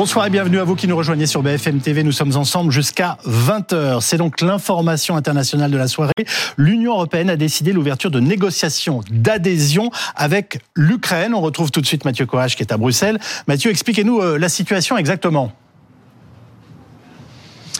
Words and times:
Bonsoir 0.00 0.24
et 0.24 0.30
bienvenue 0.30 0.58
à 0.58 0.64
vous 0.64 0.76
qui 0.76 0.88
nous 0.88 0.96
rejoignez 0.96 1.26
sur 1.26 1.42
BFM 1.42 1.80
TV. 1.80 2.02
Nous 2.02 2.12
sommes 2.12 2.34
ensemble 2.34 2.72
jusqu'à 2.72 3.18
20h. 3.26 4.00
C'est 4.00 4.16
donc 4.16 4.40
l'information 4.40 5.14
internationale 5.14 5.70
de 5.70 5.76
la 5.76 5.88
soirée. 5.88 6.24
L'Union 6.56 6.92
européenne 6.92 7.28
a 7.28 7.36
décidé 7.36 7.74
l'ouverture 7.74 8.10
de 8.10 8.18
négociations 8.18 9.02
d'adhésion 9.10 9.90
avec 10.16 10.60
l'Ukraine. 10.74 11.34
On 11.34 11.42
retrouve 11.42 11.70
tout 11.70 11.82
de 11.82 11.86
suite 11.86 12.06
Mathieu 12.06 12.24
Courage 12.24 12.56
qui 12.56 12.62
est 12.62 12.72
à 12.72 12.78
Bruxelles. 12.78 13.18
Mathieu, 13.46 13.70
expliquez-nous 13.70 14.22
euh, 14.22 14.38
la 14.38 14.48
situation 14.48 14.96
exactement. 14.96 15.52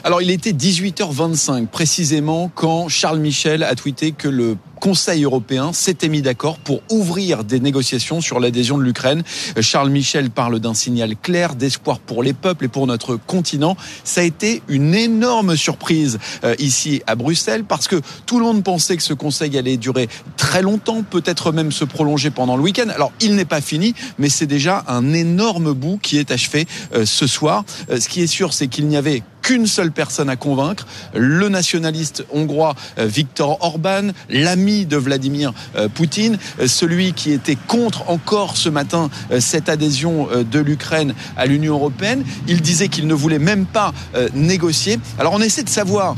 Alors 0.04 0.20
il 0.20 0.30
était 0.30 0.52
18h25 0.52 1.68
précisément 1.68 2.50
quand 2.54 2.88
Charles 2.88 3.20
Michel 3.20 3.62
a 3.62 3.74
tweeté 3.74 4.12
que 4.12 4.28
le 4.28 4.58
Conseil 4.80 5.24
européen 5.24 5.74
s'était 5.74 6.08
mis 6.08 6.22
d'accord 6.22 6.58
pour 6.58 6.80
ouvrir 6.90 7.44
des 7.44 7.60
négociations 7.60 8.22
sur 8.22 8.40
l'adhésion 8.40 8.78
de 8.78 8.82
l'Ukraine. 8.82 9.22
Charles 9.60 9.90
Michel 9.90 10.30
parle 10.30 10.58
d'un 10.58 10.72
signal 10.72 11.16
clair 11.16 11.54
d'espoir 11.54 11.98
pour 11.98 12.22
les 12.22 12.32
peuples 12.32 12.64
et 12.64 12.68
pour 12.68 12.86
notre 12.86 13.16
continent. 13.16 13.76
Ça 14.04 14.22
a 14.22 14.24
été 14.24 14.62
une 14.68 14.94
énorme 14.94 15.54
surprise 15.54 16.18
euh, 16.44 16.54
ici 16.58 17.02
à 17.06 17.14
Bruxelles 17.14 17.64
parce 17.64 17.88
que 17.88 18.00
tout 18.24 18.38
le 18.38 18.46
monde 18.46 18.64
pensait 18.64 18.96
que 18.96 19.02
ce 19.02 19.12
Conseil 19.12 19.56
allait 19.58 19.76
durer 19.76 20.08
très 20.38 20.62
longtemps, 20.62 21.02
peut-être 21.02 21.52
même 21.52 21.72
se 21.72 21.84
prolonger 21.84 22.30
pendant 22.30 22.56
le 22.56 22.62
week-end. 22.62 22.88
Alors 22.88 23.12
il 23.20 23.36
n'est 23.36 23.44
pas 23.44 23.60
fini, 23.60 23.94
mais 24.18 24.30
c'est 24.30 24.46
déjà 24.46 24.84
un 24.88 25.12
énorme 25.12 25.74
bout 25.74 25.98
qui 26.02 26.16
est 26.16 26.30
achevé 26.30 26.66
euh, 26.94 27.04
ce 27.04 27.26
soir. 27.26 27.64
Euh, 27.90 28.00
ce 28.00 28.08
qui 28.08 28.22
est 28.22 28.26
sûr, 28.26 28.54
c'est 28.54 28.68
qu'il 28.68 28.88
n'y 28.88 28.96
avait 28.96 29.22
qu'une 29.42 29.66
seule 29.66 29.90
personne 29.90 30.28
à 30.28 30.36
convaincre, 30.36 30.86
le 31.14 31.48
nationaliste 31.48 32.26
hongrois 32.30 32.74
Viktor 32.98 33.56
Orban, 33.62 34.08
l'ami 34.28 34.69
de 34.70 34.96
Vladimir 34.96 35.52
euh, 35.76 35.88
Poutine, 35.88 36.38
euh, 36.60 36.66
celui 36.66 37.12
qui 37.12 37.32
était 37.32 37.56
contre 37.66 38.08
encore 38.08 38.56
ce 38.56 38.68
matin 38.68 39.10
euh, 39.30 39.40
cette 39.40 39.68
adhésion 39.68 40.28
de 40.50 40.58
l'Ukraine 40.60 41.14
à 41.36 41.46
l'Union 41.46 41.74
européenne. 41.74 42.24
Il 42.46 42.60
disait 42.60 42.88
qu'il 42.88 43.06
ne 43.06 43.14
voulait 43.14 43.38
même 43.38 43.66
pas 43.66 43.92
négocier. 44.34 44.98
Alors 45.18 45.32
on 45.34 45.40
essaie 45.40 45.62
de 45.62 45.68
savoir 45.68 46.14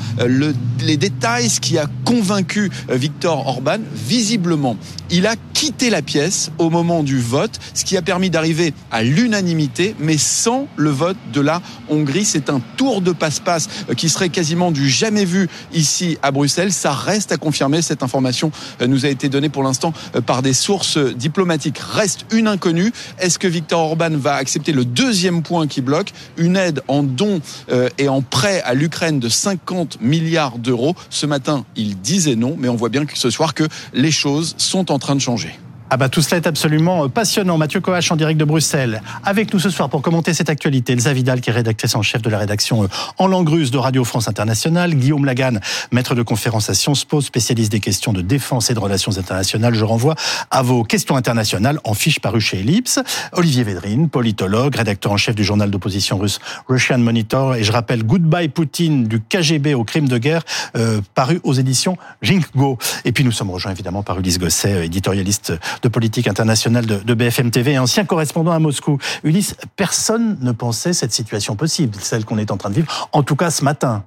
les 0.81 0.97
détails, 0.97 1.49
ce 1.49 1.61
qui 1.61 1.79
a 1.79 1.87
convaincu 2.05 2.71
Viktor 2.91 3.47
Orban. 3.47 3.79
Visiblement, 3.95 4.77
il 5.11 5.27
a 5.27 5.35
quitté 5.53 5.91
la 5.91 6.03
pièce 6.03 6.51
au 6.59 6.71
moment 6.71 7.05
du 7.05 7.21
vote, 7.21 7.61
ce 7.75 7.85
qui 7.85 7.97
a 7.97 8.03
permis 8.03 8.31
d'arriver 8.31 8.75
à 8.91 9.05
l'unanimité, 9.05 9.95
mais 10.01 10.19
sans 10.19 10.67
le 10.77 10.91
vote 10.91 11.17
de 11.33 11.41
la 11.41 11.63
Hongrie. 11.89 12.25
C'est 12.25 12.51
un 12.51 12.61
tour 12.77 13.01
de 13.01 13.13
passe-passe 13.13 13.69
qui 13.97 14.09
serait 14.09 14.29
quasiment 14.29 14.73
du 14.73 14.89
jamais 14.89 15.25
vu 15.25 15.49
ici 15.73 16.19
à 16.23 16.33
Bruxelles. 16.33 16.73
Ça 16.73 16.93
reste 16.93 17.31
à 17.31 17.37
confirmer 17.37 17.83
cette 17.83 18.03
information 18.03 18.42
euh, 18.81 18.87
nous 18.87 19.07
a 19.07 19.09
été 19.09 19.29
donnée 19.29 19.49
pour 19.49 19.63
l'instant 19.63 19.93
euh, 20.17 20.21
par 20.21 20.43
des 20.43 20.53
sources 20.53 20.99
diplomatiques. 20.99 21.79
Reste 21.79 22.27
une 22.33 22.49
inconnue. 22.49 22.93
Est-ce 23.19 23.39
que 23.39 23.49
Viktor 23.49 23.81
Orban 23.81 24.11
va 24.11 24.35
accepter 24.35 24.73
le 24.73 24.85
deuxième 24.85 25.43
point 25.43 25.67
qui 25.67 25.81
bloque, 25.81 26.13
une 26.37 26.57
aide 26.57 26.83
en 26.89 27.03
dons 27.03 27.41
euh, 27.71 27.89
et 27.99 28.09
en 28.09 28.23
prêt 28.23 28.63
à 28.63 28.75
l'Ukraine 28.75 29.21
de 29.21 29.29
50 29.29 30.01
milliards 30.01 30.59
d'euros 30.59 30.95
Ce 31.11 31.27
matin, 31.27 31.65
il 31.77 32.01
disait 32.01 32.37
non, 32.37 32.57
mais 32.59 32.69
on 32.69 32.77
voit 32.77 32.89
bien 32.89 33.07
que 33.07 33.19
ce 33.19 33.31
soir 33.31 33.55
que 33.55 33.65
les 33.93 34.13
choses 34.13 34.55
sont 34.59 34.91
en 34.91 34.99
train 34.99 35.15
de 35.15 35.21
changer. 35.21 35.59
Ah 35.95 35.99
bah 35.99 36.09
tout 36.09 36.23
cela 36.23 36.39
est 36.39 36.47
absolument 36.47 37.05
euh, 37.05 37.09
passionnant. 37.09 37.59
Mathieu 37.59 37.83
Coach 37.83 38.11
en 38.11 38.17
direct 38.17 38.41
de 38.41 38.47
Bruxelles. 38.47 39.03
Avec 39.27 39.53
nous 39.53 39.61
ce 39.61 39.69
soir 39.69 39.91
pour 39.91 40.01
commenter 40.01 40.33
cette 40.33 40.49
actualité, 40.49 40.95
Elsa 40.95 41.13
Vidal 41.13 41.43
qui 41.43 41.51
est 41.51 41.53
rédactrice 41.53 41.95
en 41.95 42.01
chef 42.01 42.23
de 42.23 42.31
la 42.31 42.39
rédaction 42.39 42.85
euh, 42.85 42.87
en 43.19 43.27
langue 43.27 43.51
russe 43.51 43.71
de 43.71 43.77
Radio 43.77 44.03
France 44.03 44.27
Internationale, 44.27 44.95
Guillaume 44.95 45.27
Lagan, 45.27 45.59
maître 45.91 46.15
de 46.15 46.23
conférence 46.23 46.71
à 46.71 46.75
Sciences 46.75 47.05
Po, 47.05 47.21
spécialiste 47.21 47.73
des 47.73 47.81
questions 47.81 48.15
de 48.15 48.23
défense 48.23 48.71
et 48.71 48.75
de 48.75 48.79
relations 48.79 49.19
internationales. 49.19 49.75
Je 49.75 49.85
renvoie 49.85 50.15
à 50.51 50.63
vos 50.63 50.83
questions 50.83 51.15
internationales 51.15 51.79
en 51.85 51.93
fiche 51.93 52.21
paru 52.21 52.41
chez 52.41 52.61
Ellipse. 52.61 52.99
Olivier 53.33 53.63
Védrine, 53.63 54.09
politologue, 54.09 54.75
rédacteur 54.75 55.13
en 55.13 55.19
chef 55.19 55.35
du 55.35 55.45
journal 55.45 55.71
d'opposition 55.71 56.17
russe 56.17 56.39
Russian 56.71 57.01
Monitor 57.01 57.57
et 57.57 57.65
je 57.65 57.73
rappelle 57.73 58.03
Goodbye 58.03 58.49
Poutine 58.49 59.09
du 59.09 59.21
KGB 59.21 59.75
au 59.75 59.85
crime 59.85 60.09
de 60.09 60.17
guerre 60.17 60.43
euh, 60.75 61.03
paru 61.15 61.39
aux 61.45 61.53
éditions 61.53 61.99
Jinkgo. 62.23 62.79
Et 63.05 63.13
puis 63.13 63.25
nous 63.25 63.33
sommes 63.33 63.51
rejoints 63.51 63.73
évidemment 63.73 64.03
par 64.03 64.19
Ulysse 64.19 64.39
Gosset, 64.39 64.87
éditorialiste 64.87 65.53
de 65.83 65.89
politique 65.89 66.29
internationale 66.29 66.87
de, 66.87 67.15
BFM 67.15 67.51
TV 67.51 67.73
et 67.73 67.79
ancien 67.79 68.05
correspondant 68.05 68.53
à 68.53 68.59
Moscou. 68.59 68.99
Ulysse, 69.25 69.57
personne 69.77 70.39
ne 70.41 70.53
pensait 70.53 70.93
cette 70.93 71.13
situation 71.13 71.57
possible, 71.57 71.97
celle 72.01 72.25
qu'on 72.25 72.39
est 72.39 72.51
en 72.51 72.57
train 72.57 72.71
de 72.71 72.77
vivre, 72.77 73.09
en 73.13 73.23
tout 73.23 73.37
cas 73.37 73.51
ce 73.51 73.65
matin. 73.65 74.05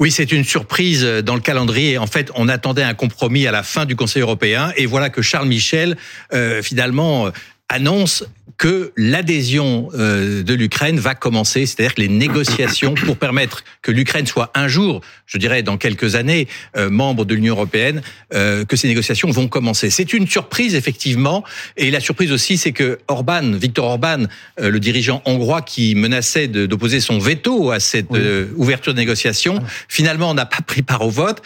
Oui, 0.00 0.10
c'est 0.10 0.32
une 0.32 0.44
surprise 0.44 1.04
dans 1.04 1.34
le 1.34 1.40
calendrier. 1.40 1.98
En 1.98 2.06
fait, 2.06 2.30
on 2.34 2.48
attendait 2.48 2.82
un 2.82 2.94
compromis 2.94 3.46
à 3.46 3.52
la 3.52 3.62
fin 3.62 3.84
du 3.84 3.96
Conseil 3.96 4.22
européen 4.22 4.72
et 4.76 4.86
voilà 4.86 5.10
que 5.10 5.22
Charles 5.22 5.48
Michel, 5.48 5.96
euh, 6.32 6.62
finalement, 6.62 7.28
annonce 7.68 8.24
que 8.58 8.92
l'adhésion 8.96 9.88
euh, 9.94 10.42
de 10.42 10.52
l'Ukraine 10.52 10.98
va 10.98 11.14
commencer, 11.14 11.64
c'est-à-dire 11.64 11.94
que 11.94 12.00
les 12.00 12.08
négociations 12.08 12.94
pour 12.94 13.16
permettre 13.16 13.62
que 13.82 13.92
l'Ukraine 13.92 14.26
soit 14.26 14.50
un 14.54 14.66
jour, 14.66 15.00
je 15.26 15.38
dirais 15.38 15.62
dans 15.62 15.76
quelques 15.76 16.16
années, 16.16 16.48
euh, 16.76 16.90
membre 16.90 17.24
de 17.24 17.36
l'Union 17.36 17.54
européenne, 17.54 18.02
euh, 18.34 18.64
que 18.64 18.76
ces 18.76 18.88
négociations 18.88 19.30
vont 19.30 19.46
commencer. 19.46 19.90
C'est 19.90 20.12
une 20.12 20.26
surprise 20.26 20.74
effectivement, 20.74 21.44
et 21.76 21.92
la 21.92 22.00
surprise 22.00 22.32
aussi, 22.32 22.58
c'est 22.58 22.72
que 22.72 22.98
Orban, 23.06 23.52
Viktor 23.52 23.84
Orban, 23.84 24.24
le 24.60 24.80
dirigeant 24.80 25.22
hongrois 25.24 25.62
qui 25.62 25.94
menaçait 25.94 26.48
d'opposer 26.48 26.98
son 26.98 27.18
veto 27.18 27.70
à 27.70 27.78
cette 27.78 28.08
ouverture 28.56 28.92
de 28.92 28.98
négociations, 28.98 29.62
finalement 29.88 30.34
n'a 30.34 30.46
pas 30.46 30.62
pris 30.66 30.82
part 30.82 31.02
au 31.02 31.10
vote. 31.10 31.42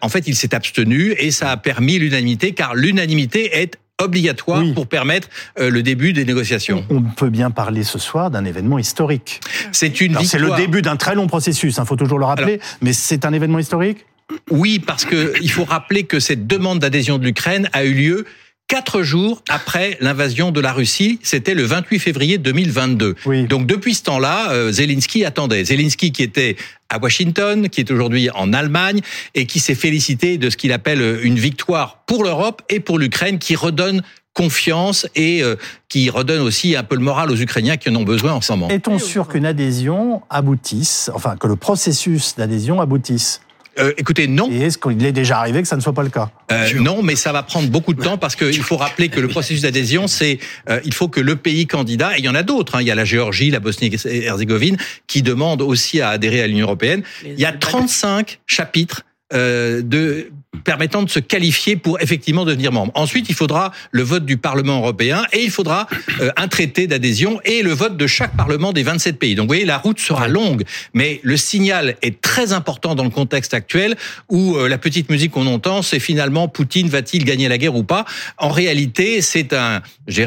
en 0.00 0.08
fait, 0.08 0.28
il 0.28 0.36
s'est 0.36 0.54
abstenu 0.54 1.14
et 1.18 1.32
ça 1.32 1.50
a 1.50 1.56
permis 1.56 1.98
l'unanimité, 1.98 2.52
car 2.52 2.74
l'unanimité 2.74 3.58
est 3.60 3.78
obligatoire 4.02 4.62
pour 4.74 4.86
permettre 4.86 5.28
euh, 5.58 5.70
le 5.70 5.82
début 5.82 6.12
des 6.12 6.24
négociations. 6.24 6.84
On 6.90 7.02
peut 7.02 7.30
bien 7.30 7.50
parler 7.50 7.84
ce 7.84 7.98
soir 7.98 8.30
d'un 8.30 8.44
événement 8.44 8.78
historique. 8.78 9.40
C'est 9.72 10.00
une 10.00 10.18
C'est 10.24 10.38
le 10.38 10.54
début 10.56 10.82
d'un 10.82 10.96
très 10.96 11.14
long 11.14 11.26
processus, 11.26 11.76
il 11.76 11.80
hein, 11.80 11.84
faut 11.84 11.96
toujours 11.96 12.18
le 12.18 12.24
rappeler, 12.24 12.60
mais 12.80 12.92
c'est 12.92 13.24
un 13.24 13.32
événement 13.32 13.58
historique? 13.58 14.06
Oui, 14.50 14.78
parce 14.78 15.04
qu'il 15.04 15.50
faut 15.50 15.64
rappeler 15.64 16.04
que 16.04 16.20
cette 16.20 16.46
demande 16.46 16.78
d'adhésion 16.78 17.18
de 17.18 17.24
l'Ukraine 17.24 17.68
a 17.72 17.84
eu 17.84 17.92
lieu 17.92 18.26
quatre 18.72 19.02
jours 19.02 19.42
après 19.50 19.98
l'invasion 20.00 20.50
de 20.50 20.58
la 20.58 20.72
Russie. 20.72 21.18
C'était 21.22 21.52
le 21.52 21.62
28 21.64 21.98
février 21.98 22.38
2022. 22.38 23.16
Donc 23.46 23.66
depuis 23.66 23.92
ce 23.92 24.02
temps-là, 24.04 24.50
euh, 24.52 24.72
Zelensky 24.72 25.26
attendait. 25.26 25.62
Zelensky 25.62 26.10
qui 26.10 26.22
était 26.22 26.56
à 26.88 26.98
Washington, 26.98 27.68
qui 27.68 27.80
est 27.80 27.90
aujourd'hui 27.90 28.30
en 28.30 28.54
Allemagne 28.54 29.00
et 29.34 29.44
qui 29.44 29.60
s'est 29.60 29.74
félicité 29.74 30.38
de 30.38 30.48
ce 30.48 30.56
qu'il 30.56 30.72
appelle 30.72 31.20
une 31.22 31.38
victoire 31.38 31.98
pour 32.06 32.24
l'Europe 32.24 32.62
et 32.70 32.80
pour 32.80 32.98
l'Ukraine 32.98 33.38
qui 33.38 33.56
redonne 33.56 34.00
confiance 34.32 35.06
et 35.14 35.42
euh, 35.42 35.56
qui 35.90 36.08
redonne 36.08 36.40
aussi 36.40 36.74
un 36.74 36.82
peu 36.82 36.94
le 36.94 37.02
moral 37.02 37.30
aux 37.30 37.36
Ukrainiens 37.36 37.76
qui 37.76 37.90
en 37.90 37.96
ont 37.96 38.04
besoin 38.04 38.32
en 38.32 38.40
ce 38.40 38.52
moment. 38.52 38.68
Est-on 38.70 38.98
sûr 38.98 39.28
qu'une 39.28 39.44
adhésion 39.44 40.22
aboutisse, 40.30 41.10
enfin 41.14 41.36
que 41.36 41.46
le 41.46 41.56
processus 41.56 42.36
d'adhésion 42.36 42.80
aboutisse? 42.80 43.42
Euh, 43.78 43.92
écoutez, 43.96 44.26
non. 44.28 44.50
Et 44.50 44.60
est-ce 44.62 44.78
qu'il 44.78 45.04
est 45.04 45.12
déjà 45.12 45.38
arrivé 45.38 45.62
que 45.62 45.68
ça 45.68 45.76
ne 45.76 45.80
soit 45.80 45.94
pas 45.94 46.02
le 46.02 46.10
cas 46.10 46.30
euh, 46.50 46.74
Non, 46.74 47.02
mais 47.02 47.16
ça 47.16 47.32
va 47.32 47.42
prendre 47.42 47.68
beaucoup 47.68 47.94
de 47.94 48.02
temps 48.02 48.18
parce 48.18 48.36
qu'il 48.36 48.62
faut 48.62 48.76
rappeler 48.76 49.08
que 49.08 49.20
le 49.20 49.28
processus 49.28 49.62
d'adhésion, 49.62 50.06
c'est 50.06 50.38
euh, 50.68 50.80
il 50.84 50.92
faut 50.92 51.08
que 51.08 51.20
le 51.20 51.36
pays 51.36 51.66
candidat, 51.66 52.16
et 52.16 52.20
il 52.20 52.24
y 52.24 52.28
en 52.28 52.34
a 52.34 52.42
d'autres, 52.42 52.76
hein, 52.76 52.82
il 52.82 52.86
y 52.86 52.90
a 52.90 52.94
la 52.94 53.04
Géorgie, 53.04 53.50
la 53.50 53.60
Bosnie-Herzégovine, 53.60 54.76
qui 55.06 55.22
demandent 55.22 55.62
aussi 55.62 56.00
à 56.00 56.10
adhérer 56.10 56.42
à 56.42 56.46
l'Union 56.46 56.66
européenne. 56.66 57.02
Il 57.24 57.38
y 57.38 57.46
a 57.46 57.52
35 57.52 58.40
chapitres 58.46 59.02
euh, 59.32 59.80
de 59.82 60.30
permettant 60.64 61.02
de 61.02 61.10
se 61.10 61.18
qualifier 61.18 61.76
pour 61.76 62.00
effectivement 62.00 62.44
devenir 62.44 62.72
membre. 62.72 62.92
Ensuite, 62.94 63.28
il 63.28 63.34
faudra 63.34 63.72
le 63.90 64.02
vote 64.02 64.24
du 64.24 64.36
Parlement 64.36 64.78
européen 64.78 65.24
et 65.32 65.42
il 65.42 65.50
faudra 65.50 65.86
euh, 66.20 66.30
un 66.36 66.48
traité 66.48 66.86
d'adhésion 66.86 67.40
et 67.44 67.62
le 67.62 67.72
vote 67.72 67.96
de 67.96 68.06
chaque 68.06 68.36
Parlement 68.36 68.72
des 68.72 68.82
27 68.82 69.18
pays. 69.18 69.34
Donc 69.34 69.44
vous 69.44 69.48
voyez, 69.48 69.64
la 69.64 69.78
route 69.78 69.98
sera 69.98 70.28
longue, 70.28 70.64
mais 70.94 71.20
le 71.22 71.36
signal 71.36 71.96
est 72.02 72.20
très 72.20 72.52
important 72.52 72.94
dans 72.94 73.04
le 73.04 73.10
contexte 73.10 73.54
actuel 73.54 73.96
où 74.28 74.56
euh, 74.56 74.68
la 74.68 74.78
petite 74.78 75.10
musique 75.10 75.32
qu'on 75.32 75.46
entend, 75.46 75.82
c'est 75.82 76.00
finalement 76.00 76.48
Poutine 76.48 76.88
va-t-il 76.88 77.24
gagner 77.24 77.48
la 77.48 77.58
guerre 77.58 77.76
ou 77.76 77.84
pas? 77.84 78.04
En 78.38 78.50
réalité, 78.50 79.22
c'est 79.22 79.52
un, 79.52 79.82
je 80.06 80.22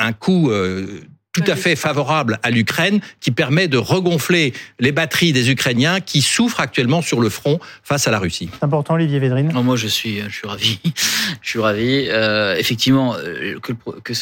un 0.00 0.12
coup 0.12 0.50
tout 1.38 1.50
à 1.50 1.56
fait 1.56 1.76
favorable 1.76 2.38
à 2.42 2.50
l'Ukraine 2.50 3.00
qui 3.20 3.30
permet 3.30 3.68
de 3.68 3.78
regonfler 3.78 4.52
les 4.78 4.92
batteries 4.92 5.32
des 5.32 5.50
Ukrainiens 5.50 6.00
qui 6.00 6.22
souffrent 6.22 6.60
actuellement 6.60 7.02
sur 7.02 7.20
le 7.20 7.28
front 7.28 7.58
face 7.82 8.06
à 8.06 8.10
la 8.10 8.18
Russie. 8.18 8.50
C'est 8.52 8.64
important, 8.64 8.94
Olivier 8.94 9.18
Védrine 9.18 9.52
Moi, 9.52 9.76
je 9.76 9.88
suis, 9.88 10.20
je 10.20 10.34
suis 10.34 10.46
ravi. 10.46 10.80
je 11.42 11.48
suis 11.48 11.60
ravi. 11.60 12.08
Euh, 12.08 12.56
effectivement, 12.56 13.14
euh, 13.16 13.58
que, 13.60 13.72
que 13.72 14.12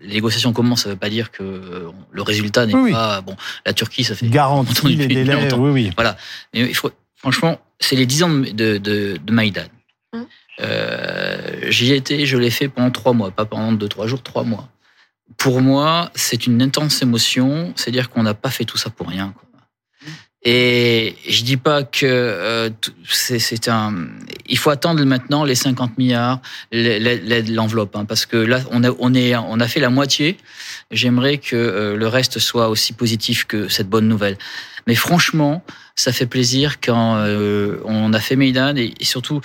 les 0.00 0.14
négociations 0.14 0.52
commencent, 0.52 0.82
ça 0.82 0.88
ne 0.88 0.94
veut 0.94 0.98
pas 0.98 1.10
dire 1.10 1.30
que 1.30 1.42
euh, 1.42 1.90
le 2.10 2.22
résultat 2.22 2.66
n'est 2.66 2.92
pas 2.92 3.20
bon. 3.20 3.36
La 3.66 3.72
Turquie, 3.72 4.04
ça 4.04 4.14
fait 4.14 4.28
garantie 4.28 4.96
les 4.96 5.06
délais. 5.06 5.52
Oui, 5.54 5.70
oui. 5.70 5.90
Voilà. 5.94 6.16
Mais 6.54 6.60
il 6.60 6.74
faut, 6.74 6.90
franchement, 7.16 7.58
c'est 7.78 7.96
les 7.96 8.06
dix 8.06 8.22
ans 8.22 8.30
de, 8.30 8.78
de, 8.78 9.18
de 9.22 9.32
Maïdan. 9.32 9.66
Hum. 10.12 10.26
Euh, 10.60 11.70
J'y 11.70 11.92
étais, 11.92 12.26
je 12.26 12.36
l'ai 12.36 12.50
fait 12.50 12.68
pendant 12.68 12.90
trois 12.90 13.12
mois, 13.12 13.30
pas 13.30 13.44
pendant 13.44 13.72
deux, 13.72 13.88
trois 13.88 14.06
jours, 14.06 14.22
trois 14.22 14.44
mois 14.44 14.68
pour 15.36 15.60
moi, 15.60 16.10
c'est 16.14 16.46
une 16.46 16.62
intense 16.62 17.02
émotion. 17.02 17.72
C'est-à-dire 17.76 18.10
qu'on 18.10 18.22
n'a 18.22 18.34
pas 18.34 18.50
fait 18.50 18.64
tout 18.64 18.78
ça 18.78 18.90
pour 18.90 19.08
rien. 19.08 19.34
Et 20.42 21.16
je 21.28 21.44
dis 21.44 21.58
pas 21.58 21.82
que 21.82 22.06
euh, 22.06 22.70
c'est 23.06 23.68
un. 23.68 24.08
Il 24.46 24.56
faut 24.56 24.70
attendre 24.70 25.04
maintenant 25.04 25.44
les 25.44 25.54
50 25.54 25.98
milliards, 25.98 26.40
l'enveloppe, 26.72 27.94
hein, 27.94 28.06
parce 28.06 28.24
que 28.24 28.38
là 28.38 28.60
on 28.70 28.82
a 28.82 28.90
on 28.98 29.12
est 29.12 29.36
on 29.36 29.60
a 29.60 29.68
fait 29.68 29.80
la 29.80 29.90
moitié. 29.90 30.38
J'aimerais 30.90 31.36
que 31.36 31.56
euh, 31.56 31.94
le 31.94 32.08
reste 32.08 32.38
soit 32.38 32.70
aussi 32.70 32.94
positif 32.94 33.44
que 33.44 33.68
cette 33.68 33.90
bonne 33.90 34.08
nouvelle. 34.08 34.38
Mais 34.86 34.94
franchement, 34.94 35.62
ça 35.94 36.10
fait 36.10 36.24
plaisir 36.24 36.80
quand 36.80 37.16
euh, 37.18 37.76
on 37.84 38.14
a 38.14 38.18
fait 38.18 38.34
Maidan 38.34 38.74
et, 38.76 38.94
et 38.98 39.04
surtout, 39.04 39.42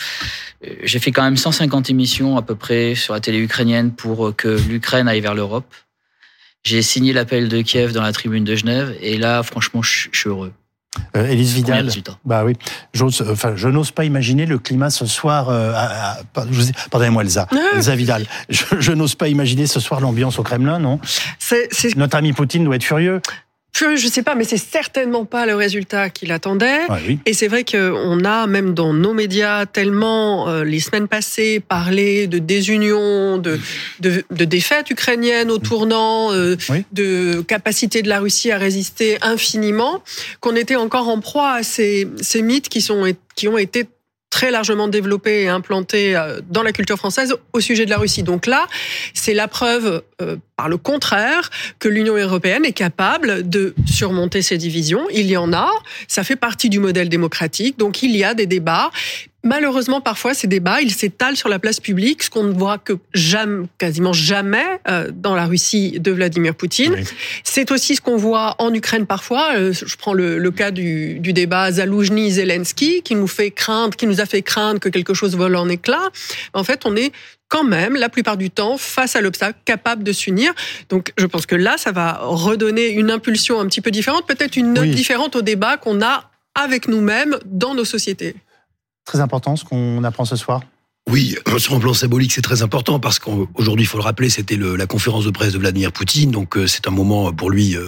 j'ai 0.81 0.99
fait 0.99 1.11
quand 1.11 1.23
même 1.23 1.35
150 1.35 1.89
émissions 1.89 2.37
à 2.37 2.41
peu 2.41 2.55
près 2.55 2.95
sur 2.95 3.13
la 3.13 3.19
télé 3.19 3.39
ukrainienne 3.39 3.91
pour 3.91 4.33
que 4.33 4.47
l'Ukraine 4.69 5.09
aille 5.09 5.19
vers 5.19 5.35
l'Europe. 5.35 5.75
J'ai 6.63 6.81
signé 6.81 7.11
l'appel 7.11 7.49
de 7.49 7.61
Kiev 7.61 7.91
dans 7.91 8.01
la 8.01 8.13
tribune 8.13 8.45
de 8.45 8.55
Genève 8.55 8.95
et 9.01 9.17
là, 9.17 9.43
franchement, 9.43 9.81
je 9.81 10.07
suis 10.13 10.29
heureux. 10.29 10.53
Euh, 11.15 11.27
Élise 11.27 11.53
Vidal. 11.53 11.89
Bah 12.25 12.43
oui. 12.43 12.53
Enfin, 13.01 13.53
je 13.55 13.67
n'ose 13.67 13.91
pas 13.91 14.05
imaginer 14.05 14.45
le 14.45 14.59
climat 14.59 14.89
ce 14.89 15.05
soir. 15.05 15.49
Euh, 15.49 15.73
pardonnez-moi, 16.89 17.23
Elsa. 17.23 17.47
Elsa 17.75 17.95
Vidal. 17.95 18.25
Je, 18.49 18.91
n'ose 18.91 19.15
pas 19.15 19.27
imaginer 19.27 19.67
ce 19.67 19.79
soir 19.79 19.99
l'ambiance 20.01 20.39
au 20.39 20.43
Kremlin, 20.43 20.79
non? 20.79 20.99
Notre 21.95 22.17
ami 22.17 22.33
Poutine 22.33 22.65
doit 22.65 22.75
être 22.75 22.83
furieux 22.83 23.21
je 23.75 24.07
sais 24.07 24.23
pas, 24.23 24.35
mais 24.35 24.43
c'est 24.43 24.57
certainement 24.57 25.25
pas 25.25 25.45
le 25.45 25.55
résultat 25.55 26.09
qu'il 26.09 26.31
attendait. 26.31 26.81
Ah 26.89 26.97
Et 27.25 27.33
c'est 27.33 27.47
vrai 27.47 27.63
qu'on 27.63 28.23
a, 28.23 28.47
même 28.47 28.73
dans 28.73 28.93
nos 28.93 29.13
médias, 29.13 29.65
tellement 29.65 30.47
euh, 30.47 30.63
les 30.63 30.79
semaines 30.79 31.07
passées 31.07 31.59
parlé 31.59 32.27
de 32.27 32.39
désunion, 32.39 33.37
de, 33.37 33.59
de, 33.99 34.23
de 34.31 34.45
défaite 34.45 34.89
ukrainienne 34.89 35.51
au 35.51 35.57
tournant, 35.57 36.31
euh, 36.31 36.55
de 36.93 37.41
capacité 37.41 38.01
de 38.01 38.09
la 38.09 38.19
Russie 38.19 38.51
à 38.51 38.57
résister 38.57 39.17
infiniment, 39.21 40.03
qu'on 40.39 40.55
était 40.55 40.75
encore 40.75 41.09
en 41.09 41.19
proie 41.19 41.51
à 41.51 41.63
ces, 41.63 42.07
ces 42.21 42.41
mythes 42.41 42.69
qui, 42.69 42.81
sont, 42.81 43.13
qui 43.35 43.47
ont 43.47 43.57
été 43.57 43.85
très 44.35 44.51
largement 44.51 44.89
développé 44.89 45.43
et 45.43 45.47
implanté 45.47 46.13
euh, 46.13 46.41
dans 46.49 46.61
la 46.61 46.73
culture 46.73 46.97
française 46.97 47.37
au 47.53 47.61
sujet 47.61 47.85
de 47.85 47.89
la 47.89 47.97
Russie. 47.97 48.21
Donc 48.21 48.47
là, 48.47 48.67
c'est 49.13 49.33
la 49.33 49.47
preuve, 49.47 50.03
euh, 50.21 50.35
par 50.57 50.67
le 50.67 50.75
contraire, 50.75 51.49
que 51.79 51.87
l'Union 51.87 52.17
européenne 52.17 52.65
est 52.65 52.73
capable 52.73 53.47
de 53.47 53.73
surmonter 53.85 54.41
ces 54.41 54.57
divisions. 54.57 55.07
Il 55.13 55.27
y 55.27 55.37
en 55.37 55.53
a, 55.53 55.69
ça 56.09 56.25
fait 56.25 56.35
partie 56.35 56.69
du 56.69 56.79
modèle 56.79 57.07
démocratique, 57.07 57.79
donc 57.79 58.03
il 58.03 58.13
y 58.13 58.25
a 58.25 58.33
des 58.33 58.45
débats. 58.45 58.91
Malheureusement, 59.45 60.01
parfois, 60.01 60.33
ces 60.33 60.47
débats, 60.47 60.81
ils 60.81 60.91
s'étalent 60.91 61.37
sur 61.37 61.49
la 61.49 61.59
place 61.59 61.79
publique, 61.79 62.23
ce 62.23 62.31
qu'on 62.31 62.43
ne 62.43 62.51
voit 62.51 62.79
que 62.79 62.93
jamais, 63.13 63.67
quasiment 63.77 64.11
jamais 64.11 64.65
euh, 64.89 65.11
dans 65.13 65.35
la 65.35 65.45
Russie 65.45 65.99
de 65.99 66.11
Vladimir 66.11 66.55
Poutine. 66.55 66.95
C'est 67.43 67.69
aussi 67.71 67.95
ce 67.95 68.01
qu'on 68.01 68.17
voit 68.17 68.55
en 68.57 68.73
Ukraine 68.73 69.05
parfois. 69.05 69.55
Euh, 69.55 69.71
je 69.71 69.95
prends 69.97 70.13
le, 70.13 70.39
le 70.39 70.51
cas 70.51 70.71
du, 70.71 71.19
du 71.19 71.31
débat 71.31 71.71
Zaloujny-Zelensky, 71.71 73.03
qui 73.03 73.13
nous 73.13 73.27
fait 73.27 73.51
craindre, 73.51 73.95
qui 73.95 74.07
nous 74.07 74.19
a 74.19 74.25
fait 74.25 74.41
craindre 74.41 74.79
que 74.79 74.89
quelque 74.89 75.13
chose 75.13 75.35
vole 75.35 75.55
en 75.55 75.69
éclats. 75.69 76.09
En 76.53 76.63
fait, 76.63 76.81
on 76.85 76.95
est 76.95 77.11
quand 77.47 77.63
même, 77.63 77.95
la 77.95 78.09
plupart 78.09 78.37
du 78.37 78.49
temps, 78.49 78.77
face 78.79 79.15
à 79.15 79.21
l'obstacle, 79.21 79.59
capable 79.63 80.03
de 80.03 80.11
s'unir. 80.11 80.53
Donc, 80.89 81.13
je 81.19 81.27
pense 81.27 81.45
que 81.45 81.55
là, 81.55 81.77
ça 81.77 81.91
va 81.91 82.17
redonner 82.23 82.87
une 82.89 83.11
impulsion 83.11 83.59
un 83.59 83.67
petit 83.67 83.81
peu 83.81 83.91
différente, 83.91 84.25
peut-être 84.27 84.57
une 84.57 84.73
note 84.73 84.89
différente 84.89 85.35
au 85.35 85.43
débat 85.43 85.77
qu'on 85.77 86.01
a 86.01 86.31
avec 86.55 86.87
nous-mêmes 86.87 87.37
dans 87.45 87.75
nos 87.75 87.85
sociétés. 87.85 88.35
Très 89.05 89.19
important 89.19 89.55
ce 89.55 89.63
qu'on 89.63 90.03
apprend 90.03 90.25
ce 90.25 90.35
soir? 90.35 90.61
Oui, 91.07 91.35
sur 91.59 91.75
un 91.75 91.79
plan 91.79 91.93
symbolique, 91.93 92.33
c'est 92.33 92.41
très 92.41 92.63
important 92.63 92.99
parce 92.99 93.19
qu'aujourd'hui, 93.19 93.83
il 93.83 93.87
faut 93.87 93.97
le 93.97 94.03
rappeler, 94.03 94.29
c'était 94.29 94.57
la 94.57 94.87
conférence 94.87 95.23
de 95.23 95.29
presse 95.29 95.53
de 95.53 95.59
Vladimir 95.59 95.91
Poutine, 95.91 96.31
donc 96.31 96.57
euh, 96.57 96.65
c'est 96.65 96.87
un 96.87 96.91
moment 96.91 97.31
pour 97.31 97.51
lui 97.51 97.77
euh, 97.77 97.87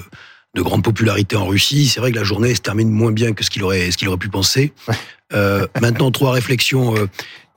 de 0.53 0.61
grande 0.61 0.83
popularité 0.83 1.35
en 1.35 1.47
Russie. 1.47 1.87
C'est 1.87 1.99
vrai 1.99 2.11
que 2.11 2.15
la 2.17 2.23
journée 2.23 2.53
se 2.53 2.61
termine 2.61 2.91
moins 2.91 3.11
bien 3.11 3.33
que 3.33 3.43
ce 3.43 3.49
qu'il 3.49 3.63
aurait, 3.63 3.89
ce 3.89 3.97
qu'il 3.97 4.07
aurait 4.07 4.17
pu 4.17 4.29
penser. 4.29 4.73
Euh, 5.33 5.67
maintenant, 5.81 6.09
trois 6.11 6.31
réflexions. 6.31 6.95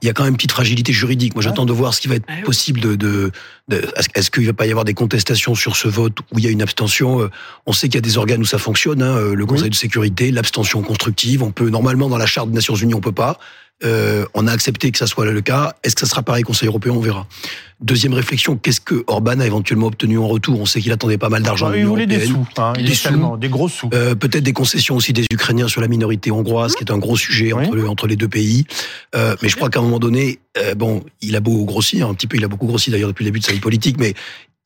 Euh, 0.00 0.06
il 0.06 0.06
y 0.06 0.10
a 0.10 0.12
quand 0.12 0.24
même 0.24 0.32
une 0.32 0.36
petite 0.36 0.52
fragilité 0.52 0.92
juridique. 0.92 1.34
Moi, 1.34 1.42
j'attends 1.42 1.66
de 1.66 1.72
voir 1.72 1.94
ce 1.94 2.00
qui 2.00 2.08
va 2.08 2.16
être 2.16 2.26
ah 2.28 2.42
possible 2.44 2.80
de. 2.80 2.96
de, 2.96 3.30
de 3.68 3.82
est-ce 4.14 4.30
qu'il 4.30 4.46
va 4.46 4.52
pas 4.52 4.66
y 4.66 4.70
avoir 4.70 4.84
des 4.84 4.94
contestations 4.94 5.54
sur 5.54 5.76
ce 5.76 5.88
vote 5.88 6.18
où 6.32 6.38
il 6.38 6.44
y 6.44 6.48
a 6.48 6.50
une 6.50 6.62
abstention 6.62 7.28
On 7.66 7.72
sait 7.72 7.88
qu'il 7.88 7.96
y 7.96 7.98
a 7.98 8.02
des 8.02 8.18
organes 8.18 8.40
où 8.40 8.46
ça 8.46 8.58
fonctionne. 8.58 9.02
Hein, 9.02 9.34
le 9.34 9.46
Conseil 9.46 9.70
de 9.70 9.74
sécurité, 9.74 10.30
l'abstention 10.30 10.82
constructive. 10.82 11.42
On 11.42 11.52
peut 11.52 11.70
normalement 11.70 12.08
dans 12.08 12.18
la 12.18 12.26
charte 12.26 12.48
des 12.48 12.54
Nations 12.54 12.74
Unies, 12.74 12.94
on 12.94 13.00
peut 13.00 13.12
pas. 13.12 13.38
Euh, 13.82 14.26
on 14.34 14.46
a 14.46 14.52
accepté 14.52 14.90
que 14.90 14.98
ça 14.98 15.06
soit 15.06 15.24
le 15.24 15.40
cas. 15.40 15.74
Est-ce 15.82 15.94
que 15.94 16.00
ça 16.02 16.06
sera 16.06 16.22
pareil 16.22 16.42
Conseil 16.42 16.68
européen? 16.68 16.92
On 16.92 17.00
verra. 17.00 17.26
Deuxième 17.80 18.12
réflexion, 18.12 18.56
qu'est-ce 18.56 18.80
que 18.80 19.04
Orban 19.06 19.40
a 19.40 19.46
éventuellement 19.46 19.86
obtenu 19.86 20.18
en 20.18 20.28
retour? 20.28 20.60
On 20.60 20.66
sait 20.66 20.82
qu'il 20.82 20.92
attendait 20.92 21.16
pas 21.16 21.30
mal 21.30 21.42
d'argent. 21.42 21.70
Bah, 21.70 21.78
il 21.78 21.86
voulait 21.86 22.06
des 22.06 22.26
sous, 22.26 22.46
hein, 22.58 22.74
des, 22.74 22.94
sous. 22.94 23.36
des 23.38 23.48
gros 23.48 23.68
sous. 23.68 23.88
Euh, 23.94 24.14
Peut-être 24.14 24.44
des 24.44 24.52
concessions 24.52 24.96
aussi 24.96 25.14
des 25.14 25.24
Ukrainiens 25.32 25.68
sur 25.68 25.80
la 25.80 25.88
minorité 25.88 26.30
hongroise, 26.30 26.74
qui 26.74 26.84
est 26.84 26.92
un 26.92 26.98
gros 26.98 27.16
sujet 27.16 27.54
entre, 27.54 27.82
entre 27.88 28.06
les 28.06 28.16
deux 28.16 28.28
pays. 28.28 28.66
Euh, 29.14 29.34
mais 29.42 29.48
je 29.48 29.56
crois 29.56 29.70
qu'à 29.70 29.80
un 29.80 29.82
moment 29.82 29.98
donné, 29.98 30.40
bon, 30.76 31.02
il 31.22 31.36
a 31.36 31.40
beau 31.40 31.64
grossir 31.64 32.06
un 32.08 32.14
petit 32.14 32.26
peu, 32.26 32.36
il 32.36 32.44
a 32.44 32.48
beaucoup 32.48 32.66
grossi 32.66 32.90
d'ailleurs 32.90 33.08
depuis 33.08 33.24
le 33.24 33.30
début 33.30 33.40
de 33.40 33.44
sa 33.44 33.52
vie 33.52 33.60
politique, 33.60 33.96
mais 33.98 34.14